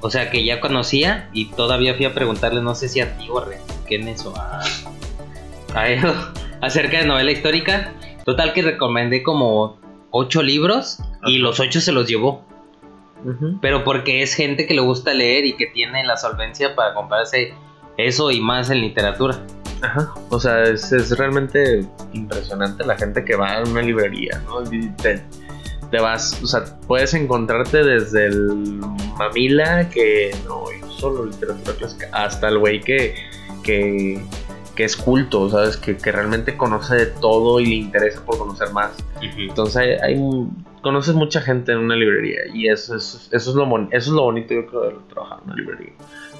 [0.00, 3.28] O sea que ya conocía y todavía fui a preguntarle, no sé si a ti
[3.28, 3.46] o a
[3.86, 4.62] Ken eso, a,
[5.74, 6.00] a él,
[6.62, 7.92] acerca de novela histórica.
[8.24, 9.78] Total que recomendé como
[10.10, 12.46] ocho libros y los ocho se los llevó.
[13.60, 17.52] Pero porque es gente que le gusta leer y que tiene la solvencia para comprarse
[17.98, 19.38] eso y más en literatura.
[19.82, 20.14] Ajá.
[20.30, 24.62] O sea, es, es realmente impresionante la gente que va a una librería, ¿no?
[24.72, 25.22] Y te,
[25.90, 28.80] te vas, o sea, puedes encontrarte desde el
[29.18, 33.14] mamila que no, yo solo literatura clásica, hasta el güey que,
[33.62, 34.20] que,
[34.74, 35.76] que es culto, ¿sabes?
[35.76, 38.90] Que, que realmente conoce de todo y le interesa por conocer más.
[39.20, 40.20] Entonces hay,
[40.82, 44.14] conoces mucha gente en una librería y eso es, eso es, lo, bon- eso es
[44.16, 45.92] lo bonito yo creo de trabajar en una librería.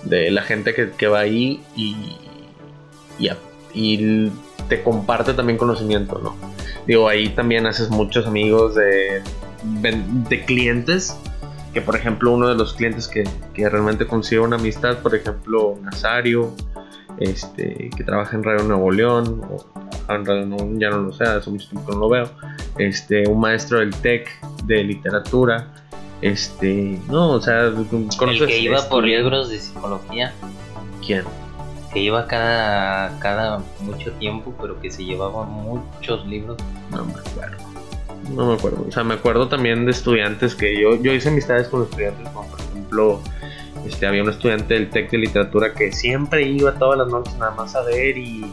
[0.04, 1.96] De la gente que, que va ahí y,
[3.74, 4.30] y
[4.68, 6.37] te comparte también conocimiento, ¿no?
[6.87, 9.22] Digo, ahí también haces muchos amigos de,
[9.62, 11.16] de clientes.
[11.74, 15.78] Que por ejemplo uno de los clientes que, que realmente consigue una amistad, por ejemplo
[15.83, 16.54] Nazario,
[17.18, 20.98] este, que trabaja en Radio Nuevo León, o trabaja en Radio Nuevo León, ya no
[21.02, 22.31] lo sé, hace mucho tiempo que no lo veo
[22.78, 24.28] este, un maestro del TEC
[24.64, 25.68] de literatura,
[26.22, 29.04] este, no, o sea, El conoces que iba por estudiantes.
[29.04, 30.33] libros de psicología,
[31.04, 31.24] ¿Quién?
[31.92, 36.59] Que iba cada, cada mucho tiempo, pero que se llevaba muchos libros.
[36.90, 37.57] No me acuerdo.
[38.35, 38.85] No me acuerdo.
[38.88, 42.48] O sea, me acuerdo también de estudiantes que yo, yo hice amistades con estudiantes, como
[42.48, 43.20] por ejemplo,
[43.87, 47.53] este, había un estudiante del TEC de literatura que siempre iba todas las noches nada
[47.53, 48.44] más a ver y,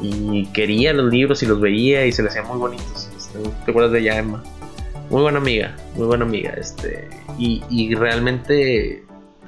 [0.00, 3.08] y quería los libros y los veía y se le hacían muy bonitos.
[3.16, 4.42] Este, ¿Te acuerdas de ella, Emma?
[5.10, 6.54] Muy buena amiga, muy buena amiga.
[6.56, 7.08] Este,
[7.38, 9.04] y, y realmente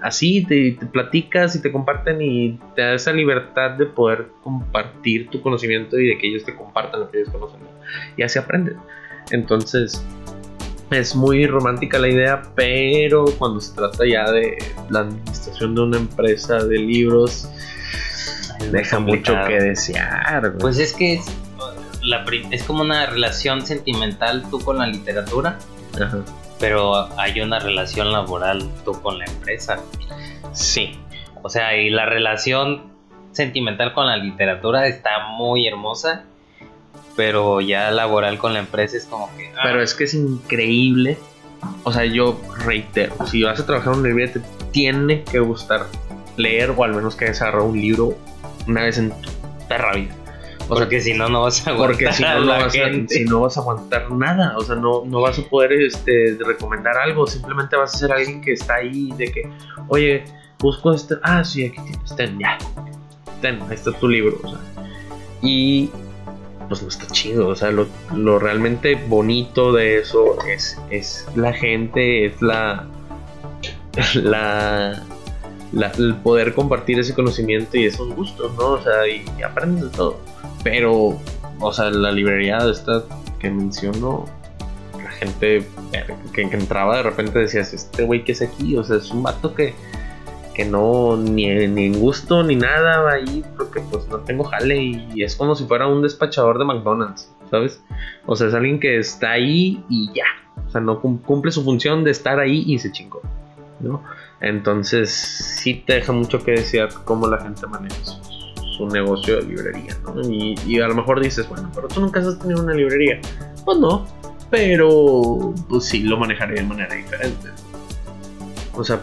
[0.07, 5.29] así te, te platicas y te comparten y te da esa libertad de poder compartir
[5.31, 7.61] tu conocimiento y de que ellos te compartan lo que ellos conocen.
[7.61, 7.69] ¿no?
[8.17, 8.77] Y así aprendes.
[9.31, 10.05] Entonces,
[10.91, 14.57] es muy romántica la idea, pero cuando se trata ya de
[14.91, 17.49] la administración de una empresa de libros,
[18.61, 20.51] Es deja mucho que desear.
[20.51, 20.59] güey.
[20.61, 21.27] Pues es que es,
[22.03, 25.59] la, es como una relación sentimental tú con la literatura,
[26.01, 26.25] Ajá.
[26.59, 29.79] Pero hay una relación laboral tú con la empresa.
[30.53, 30.99] Sí,
[31.43, 32.91] O sea, y la relación
[33.33, 36.25] sentimental con la literatura está muy hermosa,
[37.15, 39.53] pero ya laboral con la empresa es como que...
[39.57, 41.19] ah, pero es que es increíble.
[41.85, 44.41] O sea, yo reitero, si vas a trabajar en una librería, te
[44.71, 45.87] tiene que gustar
[46.37, 48.15] leer o al menos que agarrado un libro
[48.67, 49.31] una vez en tu
[49.69, 50.15] perra vida.
[50.69, 53.09] O sea, porque si no, no vas a aguantar porque si no, no vas a,
[53.09, 56.97] si no vas a aguantar nada, o sea, no, no vas a poder este, recomendar
[56.99, 59.49] algo, simplemente vas a ser alguien que está ahí de que,
[59.89, 60.25] oye,
[60.59, 62.59] busco este, ah, sí, aquí tienes, ten, ya,
[63.41, 64.59] ten, ahí está tu libro, o sea,
[65.43, 65.89] y
[66.69, 71.53] pues no está chido, o sea, lo, lo realmente bonito de eso es, es la
[71.53, 72.87] gente, es la,
[74.15, 75.03] la,
[75.73, 78.71] la- el poder compartir ese conocimiento y esos gustos, ¿no?
[78.73, 80.19] O sea, y, y aprendes de todo.
[80.69, 81.17] Pero,
[81.61, 83.05] o sea, la librería esta
[83.39, 84.25] que menciono,
[85.01, 85.65] la gente
[86.33, 89.23] que, que entraba de repente decías, este güey que es aquí, o sea, es un
[89.23, 89.75] vato que,
[90.55, 94.77] que no, ni, ni en gusto ni nada va ahí, porque pues no tengo jale
[94.83, 97.81] y, es como si fuera un despachador de McDonald's, ¿sabes?
[98.27, 100.25] O sea, es alguien que está ahí y ya,
[100.67, 103.21] o sea, no cum- cumple su función de estar ahí y se chingó,
[103.79, 104.03] ¿no?
[104.41, 105.11] Entonces,
[105.63, 108.21] sí te deja mucho que desear cómo la gente maneja su,
[108.77, 110.21] su negocio de librería, ¿no?
[110.29, 113.21] Y, y a lo mejor dices, bueno, pero tú nunca has tenido una librería.
[113.65, 114.07] Pues no,
[114.51, 117.49] pero pues sí lo manejaré de manera diferente.
[118.75, 119.01] O sea,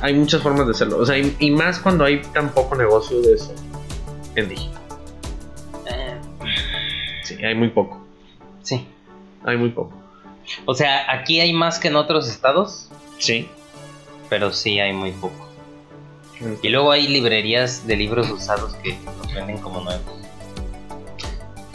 [0.00, 0.98] hay muchas formas de hacerlo.
[0.98, 3.54] O sea, y, y más cuando hay tan poco negocio de eso
[4.34, 4.82] en digital.
[5.86, 6.16] Eh,
[7.24, 8.04] Sí, hay muy poco.
[8.62, 8.86] sí.
[9.44, 9.92] Hay muy poco.
[10.64, 13.48] O sea, aquí hay más que en otros estados, Sí.
[14.28, 15.45] pero sí hay muy poco.
[16.62, 20.02] Y luego hay librerías de libros usados que los venden como nuevos.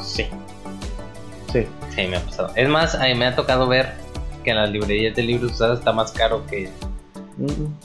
[0.02, 0.26] Sí.
[1.52, 1.66] Sí.
[1.96, 2.52] Sí, me ha pasado.
[2.56, 3.94] Es más, a mí me ha tocado ver
[4.44, 6.70] que en las librerías de libros usados está más caro que,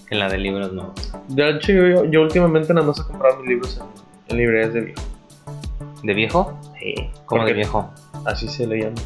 [0.09, 1.13] que en la de libros nuevos.
[1.29, 4.81] De hecho, yo, yo últimamente nada más he comprado mis libros en, en librerías de
[4.81, 5.03] viejo.
[6.03, 6.61] ¿De viejo?
[6.79, 6.95] Sí.
[7.25, 7.91] ¿Cómo de viejo?
[8.25, 8.97] Así se le llama.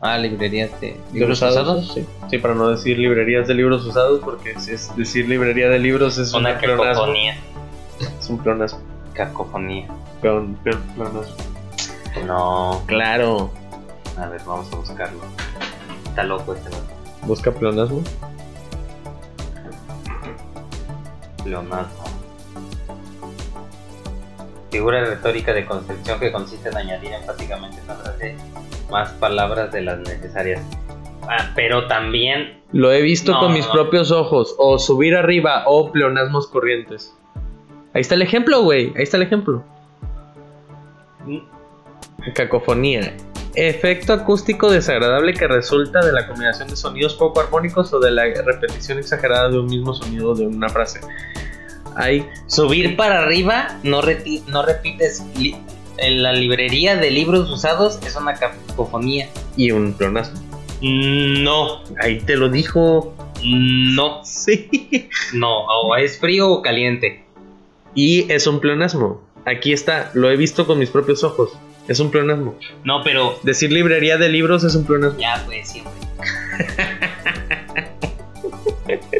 [0.00, 1.92] Ah, librerías de ¿De libros usados.
[1.92, 2.06] Sí.
[2.30, 6.18] sí, para no decir librerías de libros usados, porque si es decir librería de libros
[6.18, 6.84] es Una un pleonasmo.
[6.94, 7.36] cacofonía.
[8.20, 8.80] Es un pleonasmo.
[9.12, 9.88] Cacofonía.
[10.20, 11.22] Pleonasmo.
[12.26, 12.82] No.
[12.86, 13.50] Claro.
[14.16, 15.20] A ver, vamos a buscarlo.
[16.06, 16.84] Está loco este loco.
[17.22, 18.02] Busca pleonasmo.
[21.42, 22.04] Pleonasmo.
[24.70, 28.36] Figura retórica de construcción que consiste en añadir enfáticamente en una frase
[28.90, 30.62] más palabras de las necesarias.
[31.22, 32.60] Ah, pero también.
[32.72, 33.72] Lo he visto No, con mis no.
[33.72, 34.54] propios ojos.
[34.58, 37.14] O subir arriba o pleonasmos corrientes.
[37.94, 38.92] Ahí está el ejemplo, güey.
[38.96, 39.62] Ahí está el ejemplo.
[42.34, 43.14] Cacofonía.
[43.54, 48.24] Efecto acústico desagradable que resulta de la combinación de sonidos poco armónicos o de la
[48.44, 51.00] repetición exagerada de un mismo sonido de una frase.
[51.96, 55.24] Hay Subir para arriba, no, reti- no repites.
[55.98, 59.28] En la librería de libros usados es una cacofonía.
[59.56, 60.40] y un pleonasmo.
[60.80, 63.14] No, Ahí te lo dijo.
[63.44, 64.68] no, Sí.
[65.34, 65.64] no.
[65.66, 67.24] O es frío o caliente.
[67.94, 69.20] Y es un pleonasmo.
[69.44, 70.10] Aquí está.
[70.14, 71.50] Lo he visto con mis propios ojos.
[71.88, 72.54] Es un pleonasmo.
[72.84, 75.18] No, pero Decir librería de libros es un pleonasmo.
[75.18, 75.92] ya pues siempre.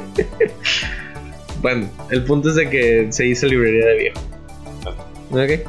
[1.61, 4.21] Bueno, el punto es de que se hizo librería de viejo.
[5.33, 5.69] Ok.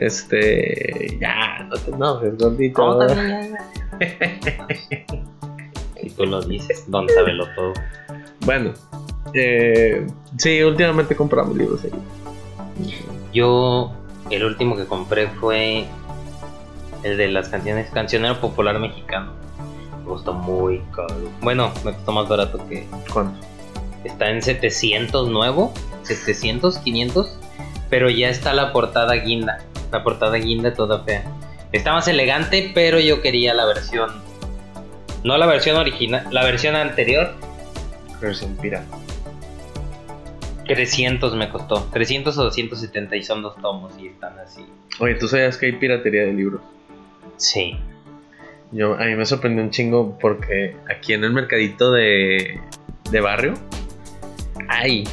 [0.00, 1.18] Este.
[1.20, 2.80] Ya, no te enojes, gordito.
[2.80, 3.56] ¿Cómo también
[6.00, 7.72] Si tú lo dices, don sabelo todo.
[8.44, 8.72] Bueno,
[9.34, 10.06] eh,
[10.36, 11.90] sí, últimamente compramos libros ahí.
[13.32, 13.92] Yo,
[14.30, 15.86] el último que compré fue
[17.02, 19.32] el de las canciones, Cancionero Popular Mexicano.
[19.98, 21.14] Me costó muy caro.
[21.40, 22.86] Bueno, me costó más barato que.
[23.12, 23.46] ¿Cuánto?
[24.04, 25.72] Está en 700 nuevo,
[26.04, 27.38] 700, 500,
[27.90, 29.58] pero ya está la portada guinda.
[29.90, 31.24] La portada guinda toda fea.
[31.72, 34.10] Está más elegante, pero yo quería la versión.
[35.24, 37.34] No la versión original, la versión anterior.
[38.20, 38.96] Versión pirata.
[40.66, 41.88] 300 me costó.
[41.92, 44.64] 300 o 270 y son dos tomos y están así.
[45.00, 46.60] Oye, ¿tú sabías que hay piratería de libros?
[47.36, 47.78] Sí.
[48.70, 52.60] Yo, a mí me sorprendió un chingo porque aquí en el mercadito de,
[53.10, 53.54] de barrio
[54.68, 55.04] hay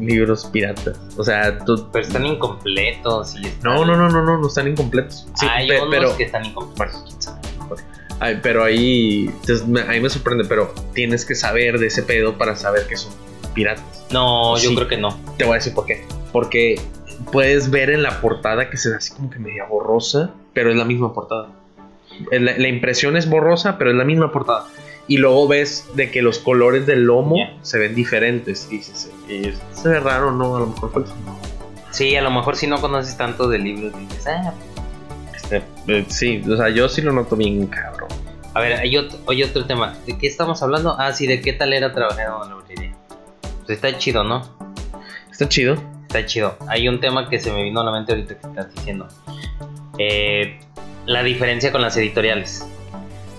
[0.00, 0.98] libros piratas.
[1.16, 1.88] O sea, tú...
[1.92, 3.74] Pero están incompletos y están...
[3.74, 5.26] No, no, no, no, no, no están incompletos.
[5.34, 6.16] Sí, Hay pe- unos pero...
[6.16, 7.30] que están incompletos.
[7.68, 7.82] Bueno.
[8.20, 12.02] Ay, pero ahí, entonces, me- a mí me sorprende, pero tienes que saber de ese
[12.02, 13.12] pedo para saber que son
[13.54, 14.06] piratas.
[14.10, 15.18] No, yo creo que no.
[15.36, 16.04] Te voy a decir por qué.
[16.32, 16.80] Porque
[17.32, 20.76] puedes ver en la portada que se ve así como que media borrosa, pero es
[20.76, 21.48] la misma portada.
[22.30, 24.66] Eh, La, la impresión es borrosa, pero es la misma portada.
[25.08, 28.68] Y luego ves de que los colores del lomo se ven diferentes.
[28.70, 30.56] Y dices, "Y se ve raro, ¿no?
[30.56, 31.04] A lo mejor fue.
[31.90, 34.52] Sí, a lo mejor si no conoces tanto de libros dices, ah,
[35.34, 38.08] Este, eh, sí, o sea, yo sí lo noto bien cabrón.
[38.52, 39.94] A ver, hay otro, hay otro tema.
[40.06, 40.96] ¿De qué estamos hablando?
[40.98, 42.96] Ah, sí, ¿de qué tal era trabajar en una librería?
[43.64, 44.42] Pues está chido, ¿no?
[45.30, 45.76] Está chido.
[46.02, 46.56] Está chido.
[46.68, 49.06] Hay un tema que se me vino a la mente ahorita que estás diciendo.
[49.98, 50.58] Eh,
[51.04, 52.66] la diferencia con las editoriales.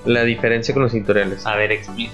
[0.08, 1.46] La diferencia con los editoriales.
[1.46, 2.14] A ver, explica.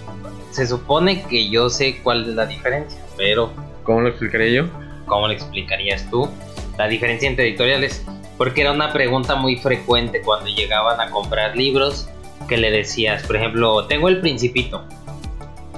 [0.52, 3.52] Se supone que yo sé cuál es la diferencia, pero
[3.84, 4.84] ¿Cómo lo explicaría yo?
[5.06, 6.30] ¿cómo le explicarías tú
[6.78, 8.04] la diferencia entre editoriales?
[8.38, 12.10] Porque era una pregunta muy frecuente cuando llegaban a comprar libros
[12.48, 14.84] que le decías, por ejemplo, tengo el Principito.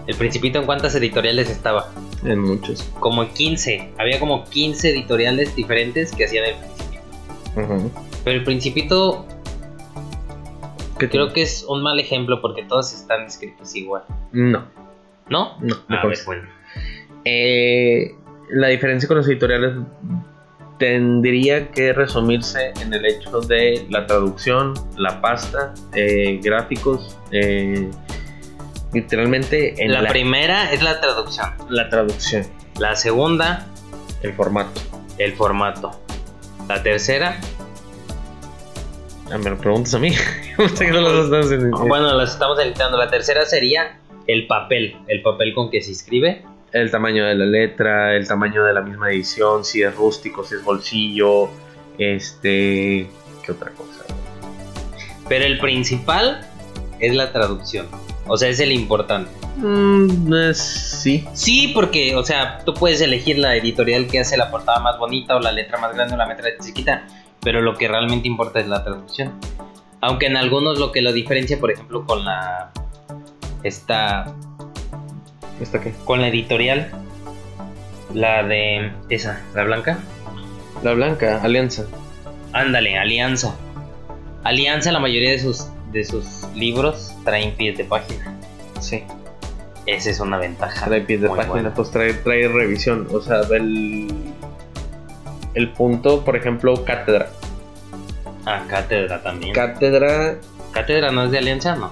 [0.08, 1.92] ¿El Principito en cuántas editoriales estaba?
[2.24, 2.84] En muchos.
[3.00, 3.90] Como en 15.
[3.98, 7.92] Había como 15 editoriales diferentes que hacían el Principito.
[8.24, 9.26] Pero el Principito
[11.00, 14.04] ¿Qué creo que es un mal ejemplo porque todos están escritos igual.
[14.32, 14.66] No,
[15.30, 15.58] ¿No?
[15.60, 15.76] no.
[15.88, 16.48] me A ver, bueno.
[17.26, 18.16] Eh,
[18.50, 19.74] la diferencia con los editoriales
[20.78, 27.90] tendría que resumirse en el hecho de la traducción, la pasta, eh, gráficos, eh,
[28.94, 31.50] literalmente en La, la, primera es la traducción.
[31.70, 32.46] la traducción,
[32.80, 33.68] La segunda,
[34.22, 34.82] el formato.
[35.18, 35.92] el formato.
[36.68, 37.40] La tercera,
[39.30, 40.12] me lo preguntas a mí.
[41.88, 42.98] Bueno, las estamos editando.
[42.98, 43.98] La tercera sería
[44.28, 44.96] el papel.
[45.08, 46.44] El papel con que se escribe.
[46.72, 50.56] El tamaño de la letra, el tamaño de la misma edición, si es rústico, si
[50.56, 51.50] es bolsillo,
[51.98, 53.08] este,
[53.46, 54.04] ¿qué otra cosa?
[55.30, 56.46] Pero el principal
[57.00, 57.88] es la traducción.
[58.28, 59.30] O sea, es el importante.
[59.58, 60.58] Mm, es-
[61.02, 64.98] sí, Sí, porque, o sea, tú puedes elegir la editorial que hace la portada más
[64.98, 67.08] bonita o la letra más grande o la letra chiquita,
[67.46, 69.32] pero lo que realmente importa es la traducción.
[70.02, 72.72] Aunque en algunos lo que lo diferencia, por ejemplo, con la
[73.64, 74.36] esta
[75.62, 75.94] ¿Esta qué?
[76.04, 76.92] con la editorial
[78.14, 80.00] la de esa, la blanca.
[80.84, 81.86] La blanca, Alianza.
[82.52, 83.56] Ándale, Alianza.
[84.44, 88.38] Alianza la mayoría de sus de sus libros traen pies de página.
[88.80, 89.04] Sí.
[89.86, 90.86] Esa es una ventaja.
[90.86, 91.74] Trae pies de página, buena.
[91.74, 93.08] pues trae, trae revisión.
[93.12, 94.08] O sea, el,
[95.56, 97.30] el punto, por ejemplo, cátedra.
[98.46, 99.54] Ah, Cátedra también.
[99.54, 100.36] Cátedra,
[100.72, 101.92] Cátedra no es de Alianza, ¿no?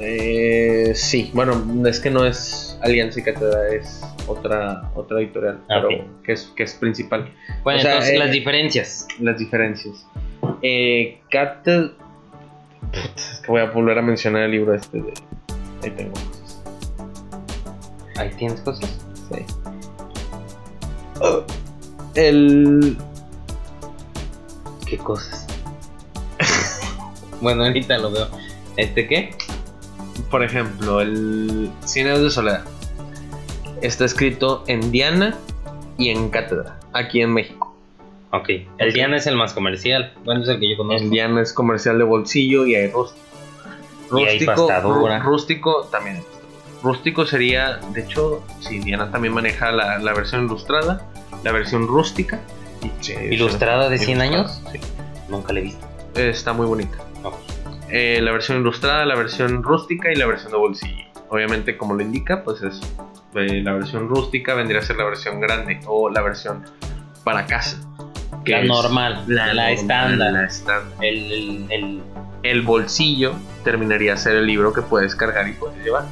[0.00, 1.30] eh, sí.
[1.32, 6.32] Bueno, es que no es Alianza y Cátedra, es otra, otra editorial, Ah, pero que,
[6.32, 7.32] es, que es principal.
[7.64, 9.08] Bueno, O sea, entonces eh, las diferencias.
[9.18, 10.06] Las diferencias.
[10.62, 11.92] Eh, Cátedra.
[12.92, 15.12] Es que voy a volver a mencionar el libro este de.
[15.82, 16.62] Ahí tengo cosas.
[18.18, 18.98] Ahí tienes cosas.
[19.32, 19.44] Sí.
[22.18, 22.96] El.
[24.86, 25.46] ¿Qué cosas?
[27.40, 28.28] bueno, ahorita lo veo.
[28.76, 29.30] ¿Este qué?
[30.30, 32.64] Por ejemplo, el Cien años de soledad.
[33.82, 35.36] Está escrito en Diana
[35.96, 37.76] y en Cátedra, aquí en México.
[38.32, 38.48] Ok.
[38.78, 38.92] El.
[38.92, 40.12] Diana es el más comercial.
[40.24, 41.00] Bueno, es el que yo conozco.
[41.02, 43.20] El Diana es comercial de bolsillo y hay rústico.
[44.18, 45.20] Y hay pasta dura.
[45.20, 46.22] rú- rústico también.
[46.82, 51.06] Rústico sería, de hecho, sí, Diana también maneja la, la versión ilustrada,
[51.44, 52.40] la versión rústica.
[53.00, 54.62] sí, ¿Ilustrada de 100 ilustrada, años?
[54.72, 54.80] sí.
[55.28, 55.86] Nunca la he visto.
[56.14, 56.96] Está muy bonita.
[57.22, 57.32] No.
[57.90, 61.04] Eh, la versión ilustrada, la versión rústica y la versión de bolsillo.
[61.30, 62.80] Obviamente, como lo indica, pues es
[63.34, 66.64] eh, la versión rústica vendría a ser la versión grande o la versión
[67.24, 67.78] para casa.
[68.44, 70.32] que La es normal, la, estándar.
[70.32, 71.04] La estándar.
[71.04, 72.02] El, el, el-
[72.44, 73.32] El bolsillo
[73.64, 76.04] terminaría a ser el libro que puedes cargar y puedes llevar.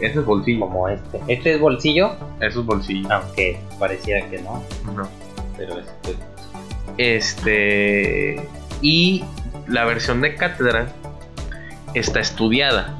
[0.00, 0.60] Ese es bolsillo.
[0.60, 1.20] como este.
[1.28, 2.12] ¿Este es bolsillo?
[2.40, 3.08] Eso es bolsillo.
[3.12, 4.62] Aunque pareciera que no.
[4.94, 5.08] No.
[5.56, 6.16] Pero este.
[6.96, 8.40] Este.
[8.82, 9.24] Y
[9.68, 10.88] la versión de cátedra
[11.94, 12.96] está estudiada.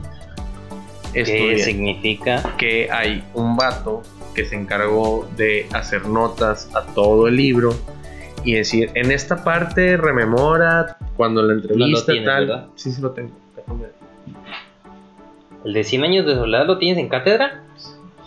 [1.13, 2.55] ¿Qué Estudia- significa?
[2.57, 4.03] que hay un vato
[4.35, 7.75] que se encargó de hacer notas a todo el libro
[8.45, 12.47] y decir, en esta parte rememora cuando la entrevista tienes, tal.
[12.47, 12.67] ¿verdad?
[12.77, 13.33] Sí, sí lo tengo.
[13.57, 13.95] Déjame ver.
[15.65, 17.63] ¿El de 100 años de soledad lo tienes en cátedra?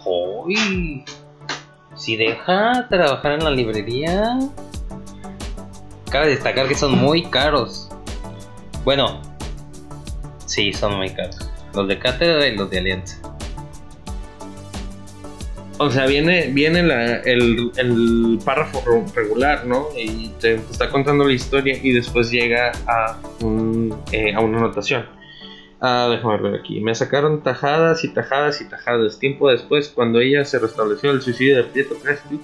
[0.06, 1.04] ¡Uy!
[1.96, 4.40] Si deja trabajar en la librería.
[6.10, 7.90] Cabe destacar que son muy caros.
[8.84, 9.22] Bueno,
[10.46, 11.50] sí, son muy caros.
[11.74, 13.18] Los de cátedra y los de alianza.
[15.80, 18.84] O sea, viene, viene la- el, el párrafo
[19.16, 19.88] regular, ¿no?
[19.98, 25.06] Y te está contando la historia y después llega a, un, eh, a una anotación.
[25.86, 26.80] Ah, déjame ver aquí.
[26.80, 29.20] Me sacaron tajadas y tajadas y tajadas.
[29.20, 32.40] Tiempo después, cuando ella se restableció del suicidio de Pietro Crespi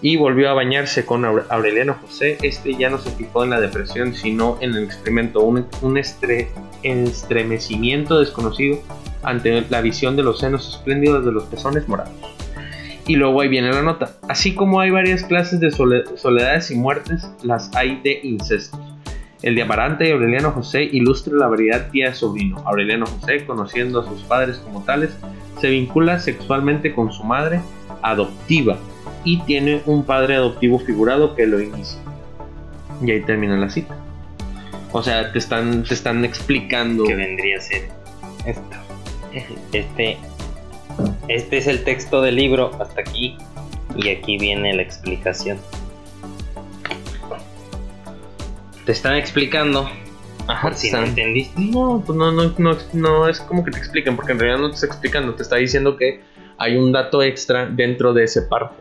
[0.00, 3.60] y volvió a bañarse con Aure- Aureliano José, este ya no se fijó en la
[3.60, 6.48] depresión, sino en el experimento, un, un estre-
[6.82, 8.80] estremecimiento desconocido
[9.22, 12.12] ante la visión de los senos espléndidos de los pezones morados.
[13.06, 14.16] Y luego ahí viene la nota.
[14.28, 18.80] Así como hay varias clases de sole- soledades y muertes, las hay de incestos.
[19.42, 22.58] El de Amarante y Aureliano José ilustra la variedad tía-sobrino.
[22.64, 25.16] Aureliano José, conociendo a sus padres como tales,
[25.60, 27.60] se vincula sexualmente con su madre
[28.02, 28.78] adoptiva
[29.24, 31.98] y tiene un padre adoptivo figurado que lo inicia.
[33.04, 33.96] Y ahí termina la cita.
[34.92, 37.04] O sea, te están, te están explicando.
[37.04, 37.88] Que vendría a ser
[38.46, 38.76] esto.
[39.72, 40.18] Este,
[41.28, 43.36] este es el texto del libro hasta aquí
[43.96, 45.58] y aquí viene la explicación.
[48.86, 49.88] Te están explicando.
[50.48, 51.60] Ajá, por si no entendiste.
[51.60, 54.68] No, pues no, no, no, no es como que te expliquen, porque en realidad no
[54.70, 56.20] te está explicando, te está diciendo que
[56.58, 58.74] hay un dato extra dentro de ese párrafo.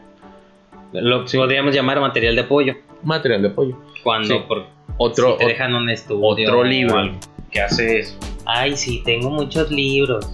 [0.94, 2.74] Lo podríamos llamar material de apoyo.
[3.04, 3.78] Material de apoyo.
[4.04, 4.44] Cuando Sí.
[4.48, 4.66] por,
[4.98, 6.50] Otro, si te dejan un estudio.
[6.50, 7.18] otro libro algo.
[7.52, 8.18] que hace eso.
[8.46, 10.28] Ay, sí, tengo muchos libros.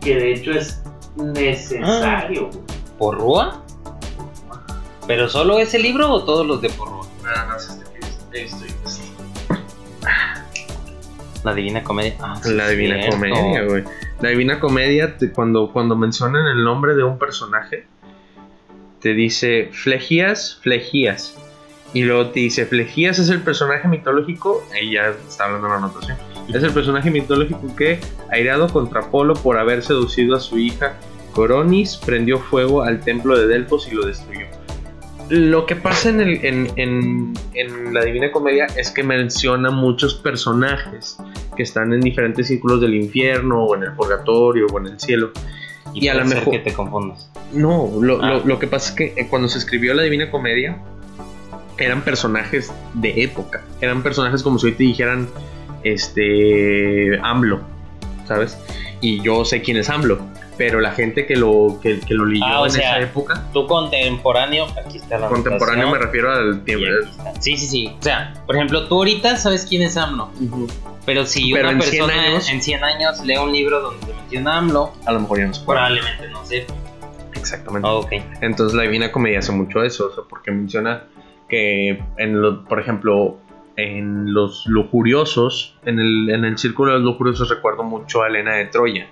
[0.00, 0.82] Que de hecho es
[1.16, 2.50] necesario.
[2.98, 3.62] ¿Porrúa?
[5.08, 7.08] ¿Pero solo ese libro o todos los de Porrúa?
[7.24, 7.84] Nada más este
[8.30, 8.68] que estoy
[11.44, 12.14] La Divina Comedia.
[12.20, 13.16] Ah, sí, La Divina cierto.
[13.16, 13.84] Comedia, güey.
[14.20, 17.86] La Divina Comedia, te- cuando, cuando mencionan el nombre de un personaje,
[19.00, 21.36] te dice Flegías, Flegías.
[21.94, 26.18] Y luego te dice, Flegías es el personaje mitológico, ahí ya está hablando la anotación,
[26.48, 27.98] es el personaje mitológico que,
[28.30, 30.96] airado contra Apolo por haber seducido a su hija
[31.32, 34.44] Coronis, prendió fuego al templo de Delfos y lo destruyó.
[35.30, 40.14] Lo que pasa en, el- en- en- en la Divina Comedia es que menciona muchos
[40.14, 41.18] personajes
[41.56, 45.30] que están en diferentes círculos del infierno, o en el purgatorio, o en el cielo.
[45.92, 47.30] Y, Y a lo mejor- que te confundas.
[47.52, 48.28] No, lo, Ah.
[48.34, 50.78] lo- lo que pasa es que eh, cuando se escribió la Divina Comedia,
[51.78, 53.62] eran personajes de época.
[53.80, 55.28] Eran personajes como si hoy te dijeran,
[55.84, 57.60] este, AMLO,
[58.26, 58.58] ¿sabes?
[59.00, 60.18] Y yo sé quién es AMLO,
[60.58, 63.66] pero la gente que lo, que, que lo leyó Ah, en sea, esa época, Tu
[63.66, 66.84] contemporáneo, aquí está la contemporáneo me refiero al tiempo.
[67.40, 67.94] Sí, sí, sí.
[67.98, 70.30] O sea, por ejemplo, tú ahorita sabes quién es AMLO.
[71.06, 74.04] Pero si Pero una en 100 persona años- en 100 años lee un libro donde
[74.06, 75.86] se menciona AMLO, A lo mejor ya no se acuerda.
[75.86, 76.74] probablemente no sepa.
[77.34, 77.88] Exactamente.
[77.88, 78.00] Ah.
[78.42, 81.04] Entonces la Divina Comedia hace mucho eso, o sea, porque menciona
[81.48, 83.38] que, en lo- por ejemplo,
[83.76, 88.54] en los lujuriosos, en el, en el círculo de los lujuriosos recuerdo mucho a Elena
[88.56, 89.06] de Troya.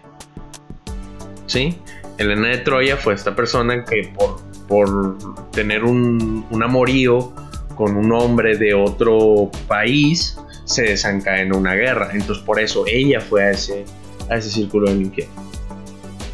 [1.46, 1.78] ¿Sí?
[2.18, 5.16] Elena de Troya fue esta persona que por, por
[5.52, 7.32] tener un, un amorío
[7.74, 12.10] con un hombre de otro país, se desencadenó una guerra.
[12.12, 13.84] Entonces por eso ella fue a ese,
[14.30, 15.34] a ese círculo del infierno.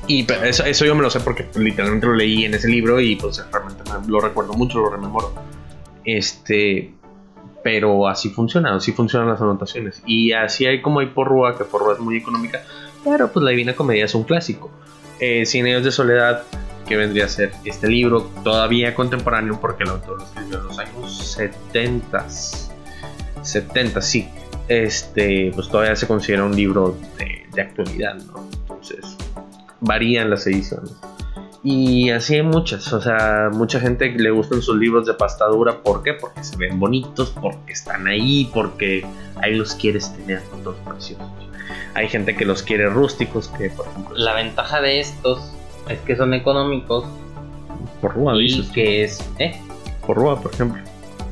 [0.07, 3.17] Y eso, eso yo me lo sé porque literalmente lo leí en ese libro y
[3.17, 5.33] pues realmente me- lo recuerdo mucho, lo rememoro.
[6.05, 6.93] Este,
[7.63, 10.03] pero así funciona, así funcionan las anotaciones.
[10.07, 12.63] Y así hay como hay porrúa, que porrúa es muy económica,
[13.05, 14.71] pero pues la Divina Comedia es un clásico.
[15.25, 16.43] Eh, Cien años de soledad,
[16.85, 20.79] que vendría a ser este libro todavía contemporáneo porque el autor lo escribió en los
[20.81, 22.27] años 70.
[23.41, 24.29] 70, sí.
[24.67, 28.49] Este, pues todavía se considera un libro de, actualidad, ¿no?
[28.63, 29.17] Entonces,
[29.79, 30.93] varían las ediciones.
[31.63, 36.03] Y así hay muchas, o sea, mucha gente le gustan sus libros de pastadura, ¿por
[36.03, 36.15] qué?
[36.15, 39.07] Porque se ven bonitos, porque están ahí, porque
[39.37, 41.52] ahí los quieres tener todos preciosos.
[41.95, 45.53] Hay gente que los quiere rústicos, que por ejemplo, La ventaja de estos
[45.89, 47.05] es que son económicos
[48.01, 49.25] por Rúa, y dices, que es...
[49.39, 49.61] ¿eh?
[50.07, 50.83] por Rúa, por ejemplo.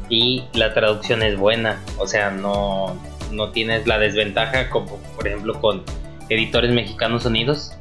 [0.09, 1.81] y la traducción es buena.
[1.99, 2.97] O sea, no,
[3.33, 5.83] no tienes la desventaja como por ejemplo con
[6.29, 7.73] editores mexicanos unidos,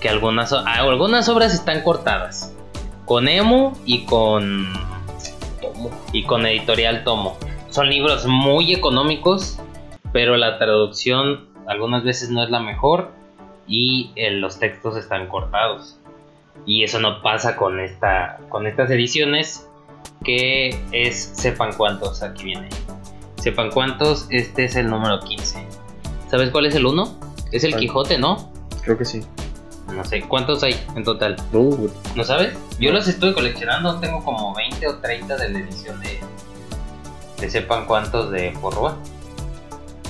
[0.00, 2.54] que algunas, ah, algunas obras están cortadas.
[3.04, 4.72] Con Emo y con
[6.12, 7.36] y con Editorial Tomo.
[7.70, 9.58] Son libros muy económicos,
[10.12, 13.12] pero la traducción algunas veces no es la mejor
[13.66, 15.98] y eh, los textos están cortados.
[16.66, 19.68] Y eso no pasa con esta con estas ediciones
[20.24, 22.68] que es sepan cuántos aquí viene.
[23.36, 25.66] Sepan cuántos, este es el número 15.
[26.30, 27.20] ¿Sabes cuál es el 1?
[27.52, 27.76] Es el.
[27.76, 28.50] Quijote, ¿no?
[28.82, 29.20] Creo que sí.
[29.94, 31.36] No sé, ¿cuántos hay en total?
[31.52, 32.56] Uh, ¿No sabes?
[32.80, 36.20] Yo los estoy coleccionando, tengo como 20 o 30 de la edición de,
[37.38, 38.96] de sepan cuántos de Porrua.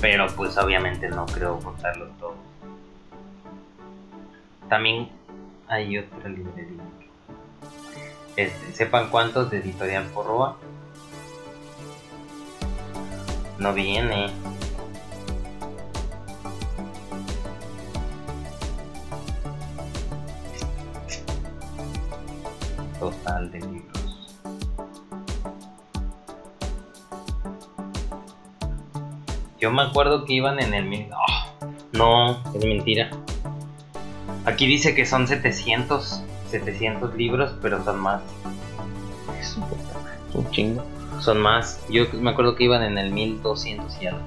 [0.00, 2.36] Pero pues obviamente no creo contarlos todos.
[4.68, 5.08] También
[5.68, 6.82] hay otra librería.
[8.36, 10.56] Este, sepan cuántos de editorial Porrua.
[13.58, 14.30] No viene.
[22.98, 23.73] Total de
[29.60, 31.06] Yo me acuerdo que iban en el mil.
[31.12, 31.50] ¡Ah!
[31.92, 33.10] no, es mentira.
[34.44, 38.20] Aquí dice que son 700, 700 libros, pero son más.
[39.40, 39.82] es un poco-
[40.34, 40.84] un chingo.
[41.20, 41.80] Son más.
[41.88, 44.20] Yo me acuerdo que iban en el 1200 y algo.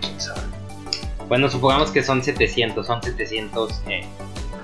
[0.00, 0.40] ¿Quién sabe?
[1.28, 4.06] Bueno, supongamos que son 700, son 700 eh,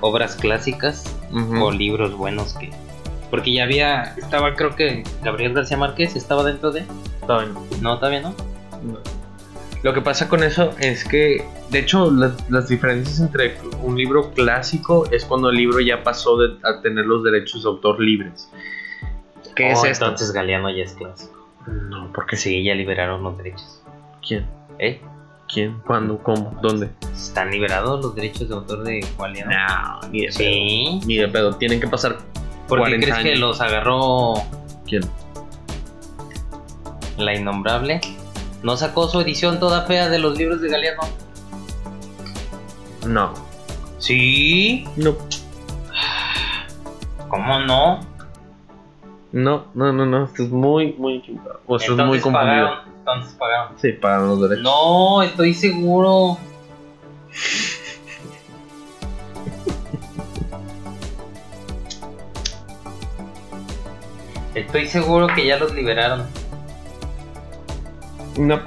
[0.00, 1.04] obras clásicas
[1.60, 2.70] o libros buenos que,
[3.30, 6.84] Porque ya había, estaba creo que Gabriel García Márquez estaba dentro de...
[7.26, 7.62] Todavía no.
[7.82, 8.34] No, todavía no.
[8.82, 8.98] No.
[9.82, 14.32] Lo que pasa con eso es que, de hecho, las, las diferencias entre un libro
[14.32, 18.50] clásico es cuando el libro ya pasó de, a tener los derechos de autor libres.
[19.54, 20.04] ¿Qué Oh, es esto?
[20.06, 21.32] Entonces Galeano ya es clásico.
[21.66, 23.82] No, porque Sí, ya liberaron los derechos.
[24.26, 24.46] ¿Quién?
[24.78, 25.00] ¿Eh?
[25.52, 25.78] ¿Quién?
[25.86, 26.18] ¿Cuándo?
[26.18, 26.58] ¿Cómo?
[26.62, 26.90] ¿Dónde?
[27.14, 29.50] ¿Están liberados los derechos de autor de Galeano?
[29.50, 30.36] No, ni de pedo.
[30.38, 31.00] Sí.
[31.06, 31.56] Ni de pedo.
[31.56, 32.18] Tienen que pasar.
[32.66, 34.34] ¿Por qué 40 crees que los agarró
[34.86, 35.02] ¿Quién?
[37.16, 38.00] la innombrable?
[38.62, 41.02] ¿No sacó su edición toda fea de los libros de Galeano?
[43.06, 43.32] No.
[43.98, 44.86] Sí.
[44.96, 45.16] No.
[47.28, 48.00] ¿Cómo no?
[49.32, 50.24] No, no, no, no.
[50.24, 51.60] Esto es muy, muy equivocado.
[51.66, 52.32] O es muy confundido.
[52.32, 52.78] pagaron.
[52.98, 53.78] Entonces pagaron.
[53.78, 54.64] Sí, pagan los derechos.
[54.64, 56.38] No, estoy seguro.
[64.54, 66.26] Estoy seguro que ya los liberaron.
[68.38, 68.60] No.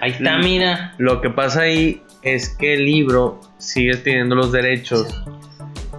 [0.00, 0.94] Ahí está, mira.
[0.98, 5.06] Lo que pasa ahí es que el libro sigue teniendo los derechos.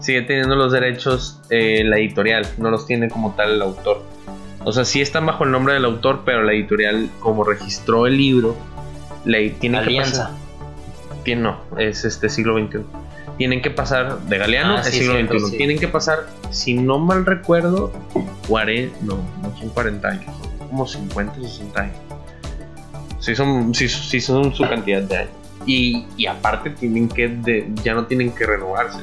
[0.02, 2.46] Sigue teniendo los derechos eh, la editorial.
[2.58, 4.04] No los tiene como tal el autor.
[4.66, 8.18] O sea, sí están bajo el nombre del autor, pero la editorial, como registró el
[8.18, 8.56] libro,
[9.26, 10.32] le tiene que pasar.
[11.24, 12.80] Tiene, no, es este siglo XXI.
[13.38, 15.52] Tienen que pasar de Galeano Ah, al sí, siglo cierto, XXI.
[15.52, 15.58] sí.
[15.58, 17.92] Tienen que pasar, si no mal recuerdo,
[18.48, 20.26] 40, no, no son 40 años,
[20.74, 21.96] como 50, 60 años.
[23.20, 23.88] Sí son, sí,
[24.20, 25.32] son su cantidad de años.
[25.68, 29.00] Y, aparte tienen que, ya no tienen que renovarse.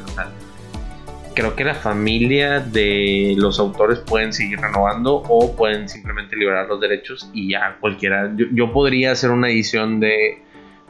[1.32, 6.80] Creo que la familia de los autores pueden seguir renovando o pueden simplemente liberar los
[6.80, 8.32] derechos y ya cualquiera.
[8.36, 10.42] Yo, yo podría hacer una edición de,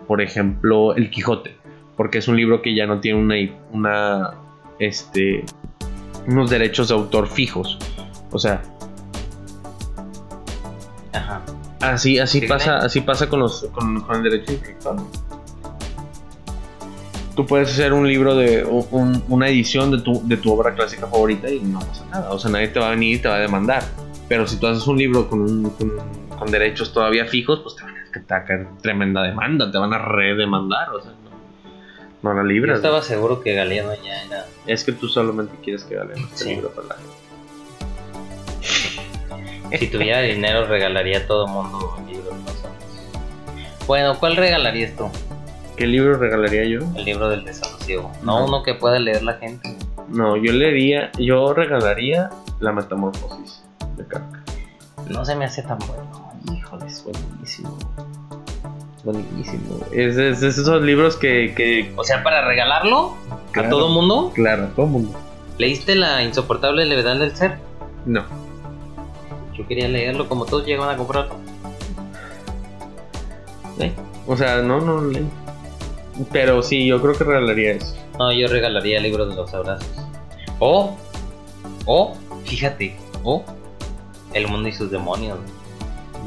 [0.09, 1.55] por ejemplo, El Quijote,
[1.97, 3.37] porque es un libro que ya no tiene una,
[3.71, 4.31] una
[4.79, 5.45] este,
[6.27, 7.79] unos derechos de autor fijos.
[8.33, 8.63] O sea,
[11.13, 11.41] Ajá.
[11.81, 14.53] así, así Sí, pasa, así pasa con los, con, con el derecho.
[17.35, 21.07] Tú puedes hacer un libro de un- una edición de tu, de tu obra clásica
[21.07, 22.31] favorita y no pasa nada.
[22.33, 23.83] O sea, nadie te va a venir y te va a demandar.
[24.29, 25.93] Pero si tú haces un libro con, un- con,
[26.39, 29.79] con derechos todavía fijos, pues te van a, te va a caer tremenda demanda, te
[29.79, 30.91] van a redemandar.
[30.91, 31.13] O sea,
[32.23, 32.77] no, no la Yo libras.
[32.77, 34.47] estaba seguro que Galeano ya era.
[34.67, 36.49] Es que tú solamente quieres que este Sí.
[36.51, 37.11] libro para la gente.
[39.79, 42.73] Si tuviera dinero, regalaría a todo mundo un libro de nosotros.
[43.87, 45.09] Bueno, ¿cuál regalarías tú?
[45.77, 46.81] ¿Qué libro regalaría yo?
[46.97, 48.11] El libro del desasosiego.
[48.23, 48.45] No, No.
[48.47, 49.77] uno que pueda leer la gente.
[50.09, 53.63] No, yo leería, yo regalaría La Metamorfosis
[53.97, 54.43] de Kafka.
[55.09, 56.33] No se me hace tan bueno.
[56.53, 57.77] Híjole, es buenísimo.
[59.05, 59.81] Buenísimo.
[59.93, 63.15] Es, es- es esos libros que, que O sea, para regalarlo
[63.55, 64.31] a todo mundo.
[64.35, 65.19] claro, todo el mundo.
[65.59, 67.59] ¿Leíste la insoportable levedad del ser?
[68.05, 68.25] No.
[69.61, 71.35] Yo quería leerlo como todos llegan a comprarlo.
[73.79, 73.93] ¿Eh?
[74.27, 75.29] O sea, no, no lo leí.
[76.33, 77.95] Pero sí, yo creo que regalaría eso.
[78.19, 79.87] No, yo regalaría el libro de los abrazos.
[80.61, 80.97] O,
[81.85, 83.45] o, fíjate, o
[84.33, 85.39] El mundo y sus demonios.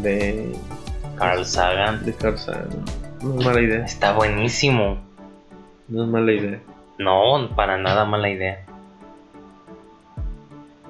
[0.03, 0.55] De.
[1.17, 2.05] Carl Sagan.
[2.05, 2.85] De Carl Sagan.
[3.23, 3.83] No es mala idea.
[3.83, 4.99] Está buenísimo.
[5.87, 6.59] No es mala idea.
[6.99, 8.63] No, para nada mala idea.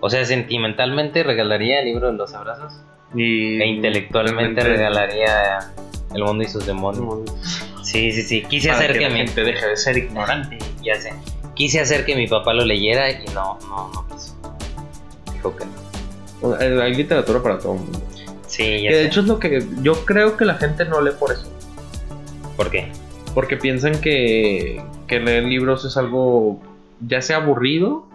[0.05, 2.73] O sea, sentimentalmente regalaría el libro de los abrazos.
[3.15, 3.61] Y.
[3.61, 5.59] E intelectualmente regalaría
[6.13, 7.31] El mundo y sus demonios.
[7.83, 8.43] Sí, sí, sí.
[8.43, 9.19] Quise para hacer que que, la mi...
[9.19, 10.57] gente deje de ser ignorante.
[10.83, 11.13] Ya sé.
[11.53, 14.35] Quise hacer que mi papá lo leyera y no, no, no quiso.
[15.31, 15.63] Dijo que
[16.41, 16.81] no.
[16.81, 18.01] Hay literatura para todo el mundo.
[18.47, 19.07] Sí, ya Que de sé.
[19.07, 19.65] hecho es lo que.
[19.83, 21.49] Yo creo que la gente no lee por eso.
[22.57, 22.91] ¿Por qué?
[23.33, 26.59] Porque piensan que, que leer libros es algo
[26.99, 28.05] ya sea aburrido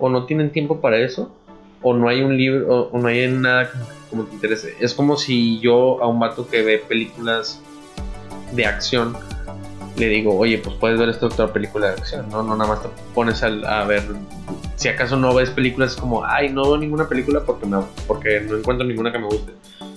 [0.00, 1.30] o no tienen tiempo para eso
[1.82, 3.70] o no hay un libro o, no hay nada
[4.10, 4.74] como, te interese.
[4.80, 7.62] Es como si yo a un vato que ve películas
[8.52, 9.16] de acción
[9.96, 12.42] le digo, oye, pues puedes ver esta otra película de acción, ¿no?
[12.42, 14.02] No nada más te pones a, ver,
[14.76, 18.40] si acaso no ves películas es como, ay, no veo ninguna película porque, me, porque
[18.40, 19.52] no encuentro ninguna que me guste.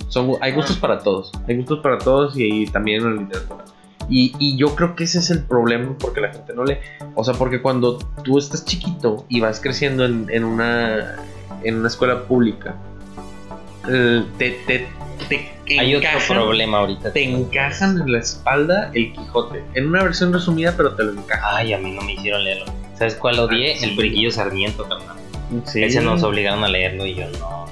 [0.09, 3.65] Son, hay gustos para todos, hay gustos para todos y, también en la literatura.
[4.09, 6.77] Y, y yo creo que ese es el problema porque la gente no lee.
[7.15, 11.15] O sea, porque cuando tú estás chiquito y vas creciendo en, en una,
[11.63, 12.75] en una escuela pública,
[13.87, 14.87] el- te, te,
[15.29, 17.13] te Hay otro problema ahorita.
[17.13, 19.63] te encajan en la espalda el Quijote.
[19.73, 21.43] En una versión resumida, pero te lo encajan.
[21.55, 22.65] Ay, a mí no me hicieron leerlo.
[22.97, 23.73] ¿Sabes cuál odié?
[23.73, 23.89] Ah, sí.
[23.89, 25.15] El Periquillo Sarmiento, carnal.
[25.65, 25.83] Sí.
[25.83, 27.65] Ese nos obligaron a leerlo y yo no.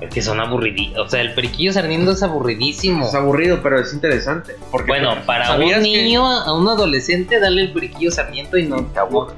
[0.00, 0.98] Es que son aburridísimos.
[1.06, 3.06] O sea, el Periquillo Sarmiento es aburridísimo.
[3.06, 4.56] Es aburrido, pero es interesante.
[4.70, 8.66] Porque Bueno, para ¿sabías un que- niño, a un adolescente, darle el Periquillo Sarmiento y
[8.66, 9.34] no te aburre.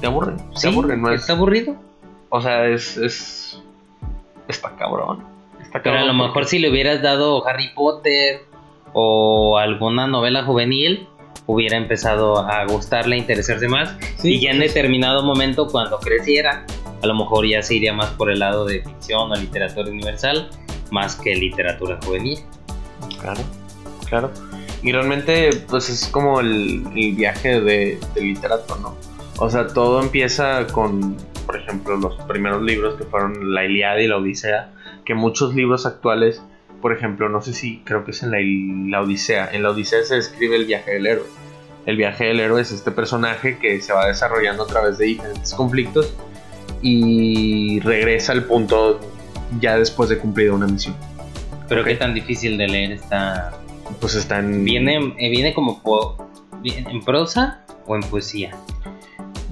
[0.00, 1.74] te aburre, te Sí, aburre, no es, está aburrido.
[2.28, 3.60] o sea, es, es,
[4.46, 5.24] está cabrón,
[5.62, 8.42] está Pero a lo porque- mejor si le hubieras dado Harry Potter
[8.92, 11.08] o alguna novela juvenil,
[11.46, 13.96] hubiera empezado a gustarle, a interesarse más.
[14.18, 16.64] Sí, y ya en determinado momento, cuando creciera,
[17.02, 20.50] a lo mejor ya se iría más por el lado de ficción o literatura universal,
[20.90, 22.38] más que literatura juvenil.
[23.20, 23.40] Claro,
[24.08, 24.30] claro.
[24.82, 28.96] Y realmente, pues es como el, el viaje de, del literato, ¿no?
[29.38, 34.08] O sea, todo empieza con, por ejemplo, los primeros libros que fueron La Iliada y
[34.08, 34.72] la Odisea,
[35.04, 36.42] que muchos libros actuales,
[36.80, 38.38] por ejemplo, no sé si creo que es en la,
[38.98, 41.26] la Odisea, en la Odisea se describe el viaje del héroe.
[41.86, 45.54] El viaje del héroe es este personaje que se va desarrollando a través de diferentes
[45.54, 46.12] conflictos
[46.82, 49.00] y regresa al punto
[49.60, 50.94] ya después de cumplida una misión.
[51.68, 51.88] Pero Ok.
[51.88, 53.52] qué tan difícil de leer está.
[54.00, 54.64] Pues está en...
[54.64, 56.16] ¿Viene, eh, viene como po-
[56.64, 58.54] en prosa o en poesía?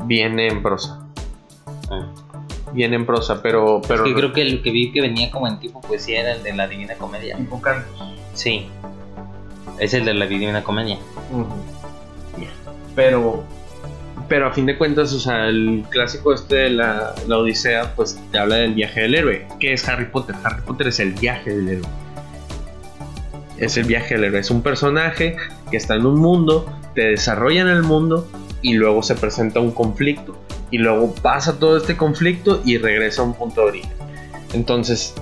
[0.04, 1.06] Viene en prosa.
[1.90, 2.06] Ah.
[2.72, 3.80] Viene en prosa, pero.
[3.86, 6.32] pero Es que creo que el que vi que venía como en tipo poesía era
[6.32, 7.38] el de la Divina Comedia.
[8.34, 8.66] Sí.
[9.78, 10.98] Es el de la Divina Comedia.
[12.94, 13.44] Pero.
[14.28, 18.20] Pero a fin de cuentas, o sea, el clásico este de la, la Odisea, pues
[18.32, 19.46] te habla del viaje del héroe.
[19.60, 20.34] ¿Qué es Harry Potter?
[20.42, 21.88] Harry Potter es el viaje del héroe.
[23.56, 24.40] Es el viaje del héroe.
[24.40, 25.36] Es un personaje
[25.70, 28.28] que está en un mundo, te desarrolla en el mundo
[28.62, 30.36] y luego se presenta un conflicto.
[30.72, 33.90] Y luego pasa todo este conflicto y regresa a un punto de origen.
[34.52, 35.14] Entonces,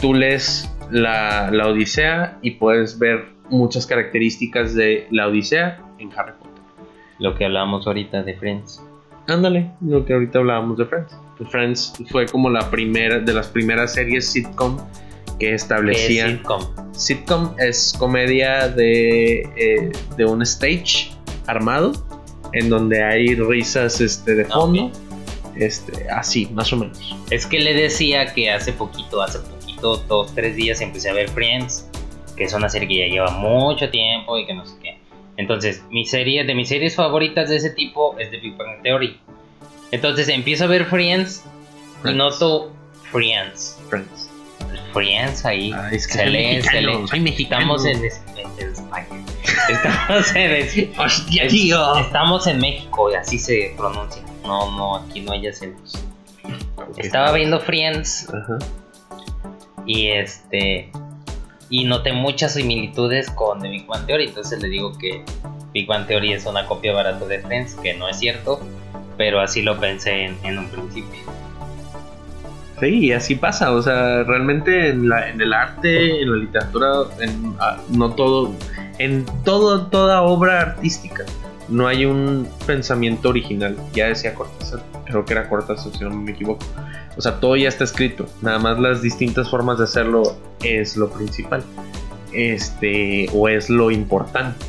[0.00, 6.32] tú lees la, la Odisea y puedes ver muchas características de la Odisea en Harry
[6.32, 6.39] Potter.
[7.20, 8.82] Lo que hablábamos ahorita de Friends.
[9.28, 11.14] Ándale, lo que ahorita hablábamos de Friends.
[11.38, 14.76] Pues Friends fue como la primera de las primeras series sitcom
[15.38, 16.38] que ¿Qué es establecían.
[16.38, 16.62] sitcom?
[16.92, 21.10] Sitcom es comedia de, eh, de un stage
[21.46, 21.92] armado
[22.52, 24.86] en donde hay risas este, de fondo.
[24.86, 24.92] Ok.
[25.56, 27.16] Este, así, más o menos.
[27.30, 31.28] Es que le decía que hace poquito, hace poquito, dos, tres días empecé a ver
[31.28, 31.88] Friends,
[32.36, 34.99] que es una serie que ya lleva mucho tiempo y que no sé qué.
[35.40, 39.18] Entonces, mi serie, de mis series favoritas de ese tipo es The Big Bang Theory.
[39.90, 42.16] Entonces empiezo a ver Friends y Friends.
[42.18, 42.72] noto
[43.10, 43.78] Friends.
[43.88, 44.30] Friends.
[44.92, 45.72] Friends ahí.
[45.74, 47.08] Ay, es que se soy lee, se mexicano, lee.
[47.08, 47.76] soy mexicano.
[47.76, 47.96] Estamos en,
[48.58, 49.06] en España.
[49.70, 51.96] Estamos en, ¡Hostia, Es- tío!
[51.96, 54.22] Estamos en México y así se pronuncia.
[54.44, 56.04] No, no, aquí no hay acentos.
[56.98, 58.28] Estaba viendo Friends
[59.86, 60.90] y este
[61.70, 64.26] y noté muchas similitudes con The Big Bang Theory.
[64.26, 65.22] Entonces le digo que
[65.72, 68.60] Big Bang Theory es una copia barata de Friends, que no es cierto,
[69.16, 71.20] pero así lo pensé en, un principio.
[72.80, 76.88] Sí, así pasa, o sea, realmente en, la, en el arte, en la literatura,
[77.20, 78.52] en, ah, no todo,
[78.98, 81.24] en todo, toda obra artística,
[81.68, 86.32] no hay un pensamiento original, ya decía Cortázar, creo que era Cortázar si no me
[86.32, 86.64] equivoco,
[87.20, 91.10] o sea, todo ya está escrito, nada más las distintas formas de hacerlo es lo
[91.10, 91.62] principal,
[92.32, 94.64] este, o es lo importante.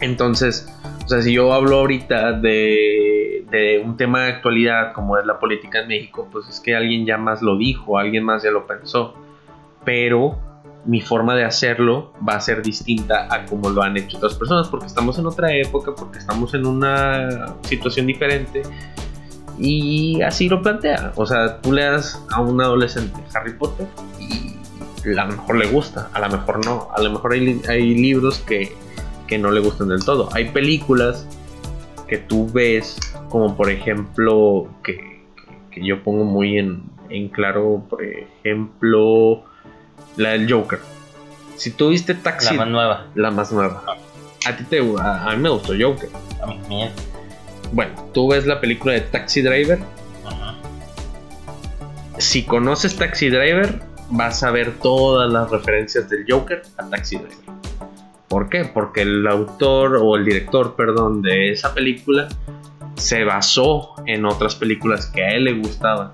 [0.00, 5.26] Entonces, o sea, si yo hablo ahorita de, de un tema de actualidad como es
[5.26, 8.50] la política en México, pues es que alguien ya más lo dijo, alguien más ya
[8.50, 9.12] lo pensó.
[9.84, 10.38] Pero
[10.86, 14.68] mi forma de hacerlo va a ser distinta a como lo han hecho otras personas,
[14.68, 18.62] porque estamos en otra época, porque estamos en una situación diferente.
[19.60, 21.12] Y así lo plantea.
[21.16, 23.86] O sea, tú le das a un adolescente Harry Potter
[24.18, 24.56] y
[25.16, 26.88] a lo mejor le gusta, a lo mejor no.
[26.96, 28.74] A lo mejor hay, hay libros que,
[29.26, 30.30] que no le gustan del todo.
[30.32, 31.26] Hay películas
[32.08, 32.96] que tú ves,
[33.28, 35.22] como por ejemplo, que,
[35.70, 39.44] que yo pongo muy en, en claro, por ejemplo,
[40.16, 40.80] la del Joker.
[41.56, 43.06] Si tú viste Taxi, La más nueva.
[43.14, 43.84] la más nueva,
[44.46, 46.08] a ti te a, a mí me gustó Joker.
[46.42, 46.90] A mí también.
[47.72, 49.78] Bueno, tú ves la película de Taxi Driver.
[50.24, 50.56] Ajá.
[52.18, 57.60] Si conoces Taxi Driver, vas a ver todas las referencias del Joker a Taxi Driver.
[58.28, 58.64] ¿Por qué?
[58.64, 62.28] Porque el autor o el director, perdón, de esa película
[62.94, 66.12] se basó en otras películas que a él le gustaban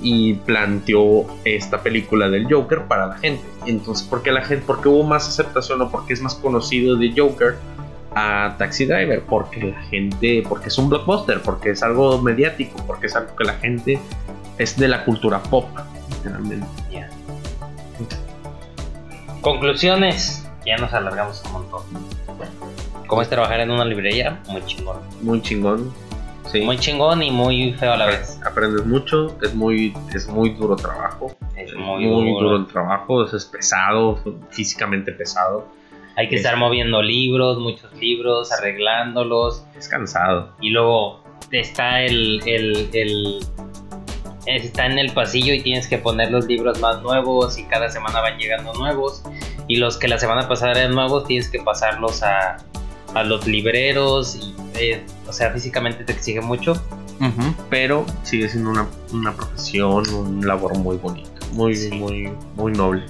[0.00, 3.44] y planteó esta película del Joker para la gente.
[3.66, 6.34] Entonces, ¿por qué la gente, por qué hubo más aceptación o por qué es más
[6.34, 7.56] conocido de Joker
[8.14, 9.22] a Taxi Driver?
[9.22, 13.44] Porque la gente, porque es un blockbuster, porque es algo mediático, porque es algo que
[13.44, 13.98] la gente
[14.58, 15.68] es de la cultura pop,
[16.10, 16.66] literalmente.
[19.40, 20.48] Conclusiones.
[20.64, 21.82] Ya nos alargamos un montón.
[23.06, 24.40] ¿Cómo es trabajar en una librería?
[24.48, 24.96] Muy chingón.
[25.20, 25.92] Muy chingón.
[26.50, 26.62] Sí.
[26.62, 28.40] Muy chingón y muy feo a la vez.
[28.46, 31.36] Aprendes mucho, es muy, es muy duro trabajo.
[31.56, 32.40] Es muy, muy duro.
[32.40, 34.18] duro el trabajo, es pesado,
[34.50, 35.68] físicamente pesado.
[36.16, 39.64] Hay que Es- estar moviendo libros, muchos libros, arreglándolos.
[39.76, 40.52] Es cansado.
[40.60, 43.40] Y luego está el, el, el-
[44.46, 48.20] está en el pasillo y tienes que poner los libros más nuevos y cada semana
[48.20, 49.22] van llegando nuevos
[49.68, 52.58] y los que la semana pasada eran nuevos tienes que pasarlos a,
[53.14, 56.74] a los libreros y eh, o sea físicamente te exige mucho
[57.70, 61.90] Pero sigue siendo una, una profesión, un labor muy bonito, muy, Sí.
[61.92, 63.04] muy, muy noble.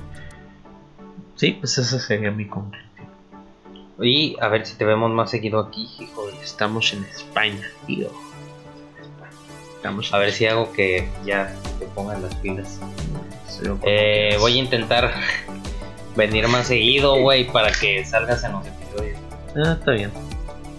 [1.34, 2.84] Sí, pues esa sería mi conclusión.
[4.01, 8.09] Y a ver si te vemos más seguido aquí hijo Estamos en España, tío.
[9.76, 12.80] Estamos a ver si hago que ya te pongan las pilas
[13.82, 15.12] Eh, voy a intentar
[16.16, 19.18] venir más seguido güey para que salgas en los episodios
[19.57, 20.11] Ah, está bien.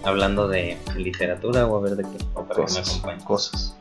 [0.04, 3.76] hablando de literatura o a ver de qué o para que me Cosas, cosas.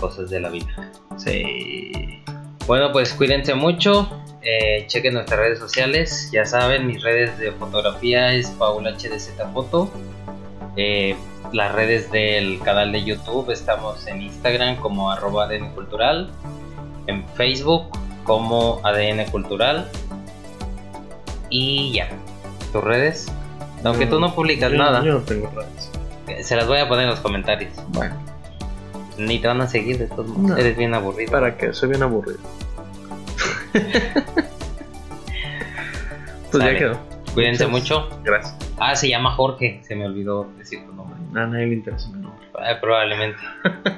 [0.00, 2.22] cosas de la vida Sí.
[2.66, 4.08] Bueno, pues cuídense mucho.
[4.42, 6.30] Eh, chequen nuestras redes sociales.
[6.32, 9.90] Ya saben, mis redes de fotografía es paulhdz foto.
[10.76, 11.16] Eh,
[11.52, 16.30] las redes del canal de YouTube estamos en Instagram como arroba ADN Cultural.
[17.06, 17.88] En Facebook
[18.24, 19.88] como ADN Cultural.
[21.48, 22.08] Y ya.
[22.72, 23.26] ¿Tus redes?
[23.84, 26.46] Aunque tú no publicas Yo- nada, Yo no tengo redes.
[26.46, 27.72] se las voy a poner en los comentarios.
[27.88, 28.14] Bueno,
[29.18, 30.50] Ni te van a seguir de todos modos.
[30.50, 30.56] No.
[30.56, 31.32] Eres bien aburrido.
[31.32, 31.72] ¿para qué?
[31.74, 32.38] Soy bien aburrido.
[36.50, 36.98] pues ya quedó.
[37.34, 38.22] Cuídense Muchas mucho.
[38.24, 38.56] Gracias.
[38.78, 39.80] Ah, se llama Jorge.
[39.82, 41.16] Se me olvidó decir tu nombre.
[41.40, 42.44] A nadie le interesa mi nombre.
[42.64, 43.38] Eh, probablemente.